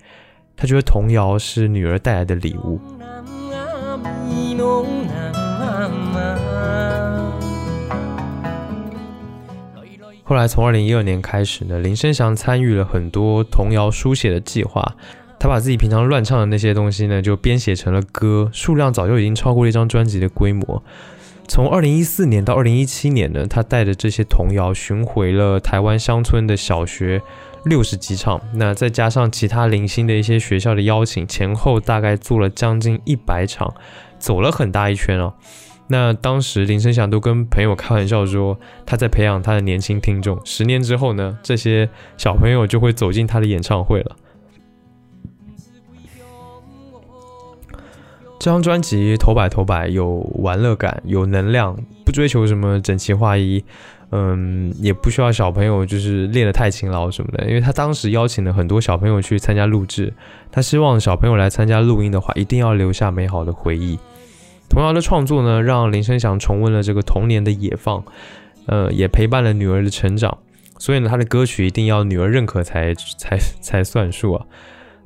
[0.56, 2.80] 他觉得童谣是女儿带来的礼物。
[10.24, 14.96] 后来从二零一二年开始呢，林声祥参与了很多童谣书写的计划，
[15.38, 20.82] 他把自己平常乱唱的那些东西呢，就编写成了歌，数量早就已经超过了一张专辑的规模。
[21.48, 27.22] 从二零一四年到二零一七年呢，他带着这些童谣巡回了台湾乡村的小学
[27.64, 33.72] 六十几场，那再加上其他零星的一些学校的邀请，前后大概做了将近一百场，
[34.18, 35.34] 走了很大一圈哦。
[35.88, 44.16] 那当时林声祥都跟朋友开玩笑说，他在培养他的年轻听众，十年之后呢，这些小朋友就会走进他的演唱会了。
[48.38, 53.64] 这张专辑头摆头摆有玩乐感，有能量，不追求什么整齐划一，
[54.10, 57.46] 嗯，也不需要小朋友就是练得太勤劳什么的。
[57.48, 60.12] 因为他当时邀请了很多小朋友去参加录制，
[60.52, 63.98] 他希望小朋友来参加录音的话，一定要留下美好的回忆。
[64.68, 68.04] 童谣的创作呢，让林声祥重温了这个童年的野放，
[68.66, 70.38] 呃，也陪伴了女儿的成长。
[70.78, 74.44] 所以呢，他的歌曲一定要女儿认可才才才算数啊。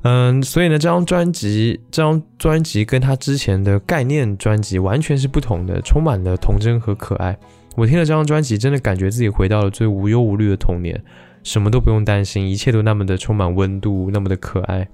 [0.03, 7.37] 嗯，所以呢，这张专辑，这张专辑跟他之前的概念专辑完全是不同的，充满了童真和可爱。
[7.75, 11.03] 我听了这张专辑，真的感觉自己回到了最无忧无虑的童年，
[11.43, 14.87] 什么都不用担心，一切都那么的充满温度，那么的可爱。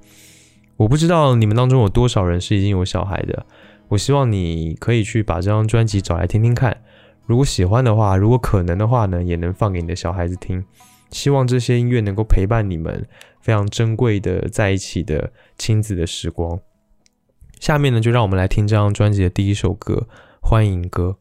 [0.76, 3.46] 我不知道你们当中有多少人是已经有小孩的，
[3.88, 6.78] 我希望你可以去把这张专辑找来听听看。
[7.26, 10.64] 如果喜欢的话，如果可能的话呢，也能放给你的小孩子听。
[11.10, 13.08] 希望这些音乐能够陪伴你们
[13.48, 16.60] 非常珍贵的在一起的亲子的时光。
[17.62, 20.06] 下面呢，就让我们来听这张专辑的第一首歌
[20.46, 21.16] 《欢迎歌》。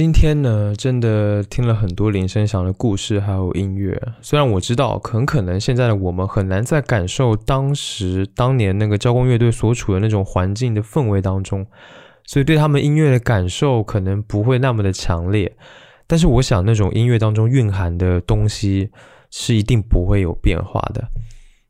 [0.00, 4.00] 今天呢，真的听了很多林声祥的故事，还有音乐。
[4.22, 11.66] 虽然我知道，很可能现在的我们很难再感受当时当年那个交工乐队所处的那种环境的氛围当中，
[12.24, 15.54] 所以对他们音乐的感受可能不会那么的强烈。
[16.06, 18.88] 但是我想，那种音乐当中蕴含的东西
[19.30, 21.10] 是一定不会有变化的。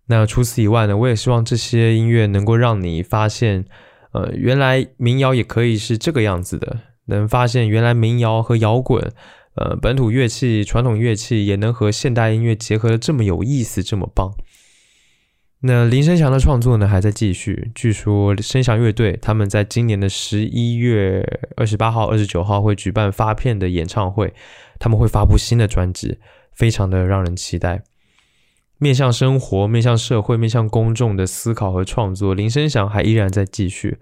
[0.07, 3.65] 那除此以外呢，我也希望这些音乐能够让你发现，
[4.13, 6.77] 呃，原来民谣也可以是这个样子的。
[7.11, 9.13] 能发现原来民谣和摇滚，
[9.57, 14.33] 呃，本土乐器、传统乐器也能和现代音乐结合的这么有意思，这么棒。
[15.63, 21.23] 那林声祥的创作呢还在继续，据说声祥乐队他们在今年的十一月
[21.55, 24.33] 二十八号、二十九号会举办发片的演唱会，
[24.79, 26.19] 他们会发布新的专辑，
[26.53, 27.83] 非常的让人期待。
[28.79, 33.99] 面向生活、面向社会、面向公众的思考和创作，林声祥还依然在继续。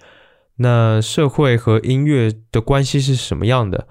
[0.58, 3.88] 那社会和音乐的关系是什么样的？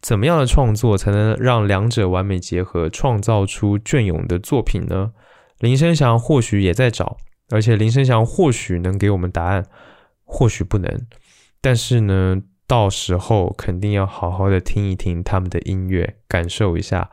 [0.00, 5.10] 怎么样的创作才能让两者完美结合，创造出隽永的作品呢？
[5.58, 7.16] 林声祥或许也在找，
[7.50, 9.66] 而且林声祥或许能给我们答案，
[10.24, 11.06] 或许不能。
[11.60, 17.10] 但是呢，到时候肯定要好好的听一听他们的音乐，感受一下。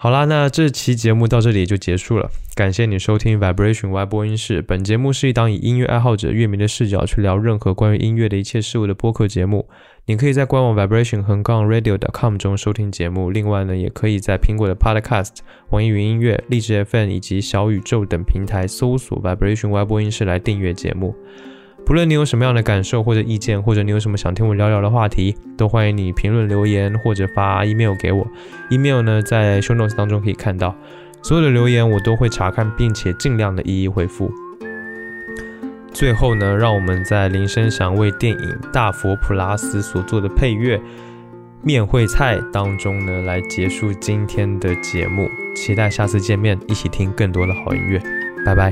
[0.00, 2.30] 好啦，那这期节目到这里就结束了。
[2.54, 4.62] 感谢你收听 Vibration Y 播音室。
[4.62, 9.68] 本节目是一档以音乐爱好者、乐迷的视角去聊任何关于音乐的一切事物的播客节目。
[10.06, 13.32] 你可以在官网 Vibration 横杠 Radio.com 中收听节目。
[13.32, 15.38] 另外呢，也可以在苹果的 Podcast、
[15.70, 21.12] 网易云音乐、荔枝 FM 以及小宇宙等平台搜索 Vibration Y 播音室来订阅节目。
[21.88, 28.26] 不论你有什么样的感受或者意见，或者你有什么想听我聊聊的话题，都欢迎你评论留言或者发 email 给我。
[28.68, 30.76] email 呢，在 show notes 当中可以看到。
[31.22, 34.30] 所有的留言我都会查看，并且尽量的一一回复。
[35.90, 38.38] 最后呢，让我们在林声祥为电影
[38.70, 40.76] 《大佛普拉斯》所做的配乐
[41.62, 45.26] 《面会菜》当中呢，来结束今天的节目。
[45.56, 47.98] 期待下次见面，一起听更多的好音乐。
[48.44, 48.70] 拜拜。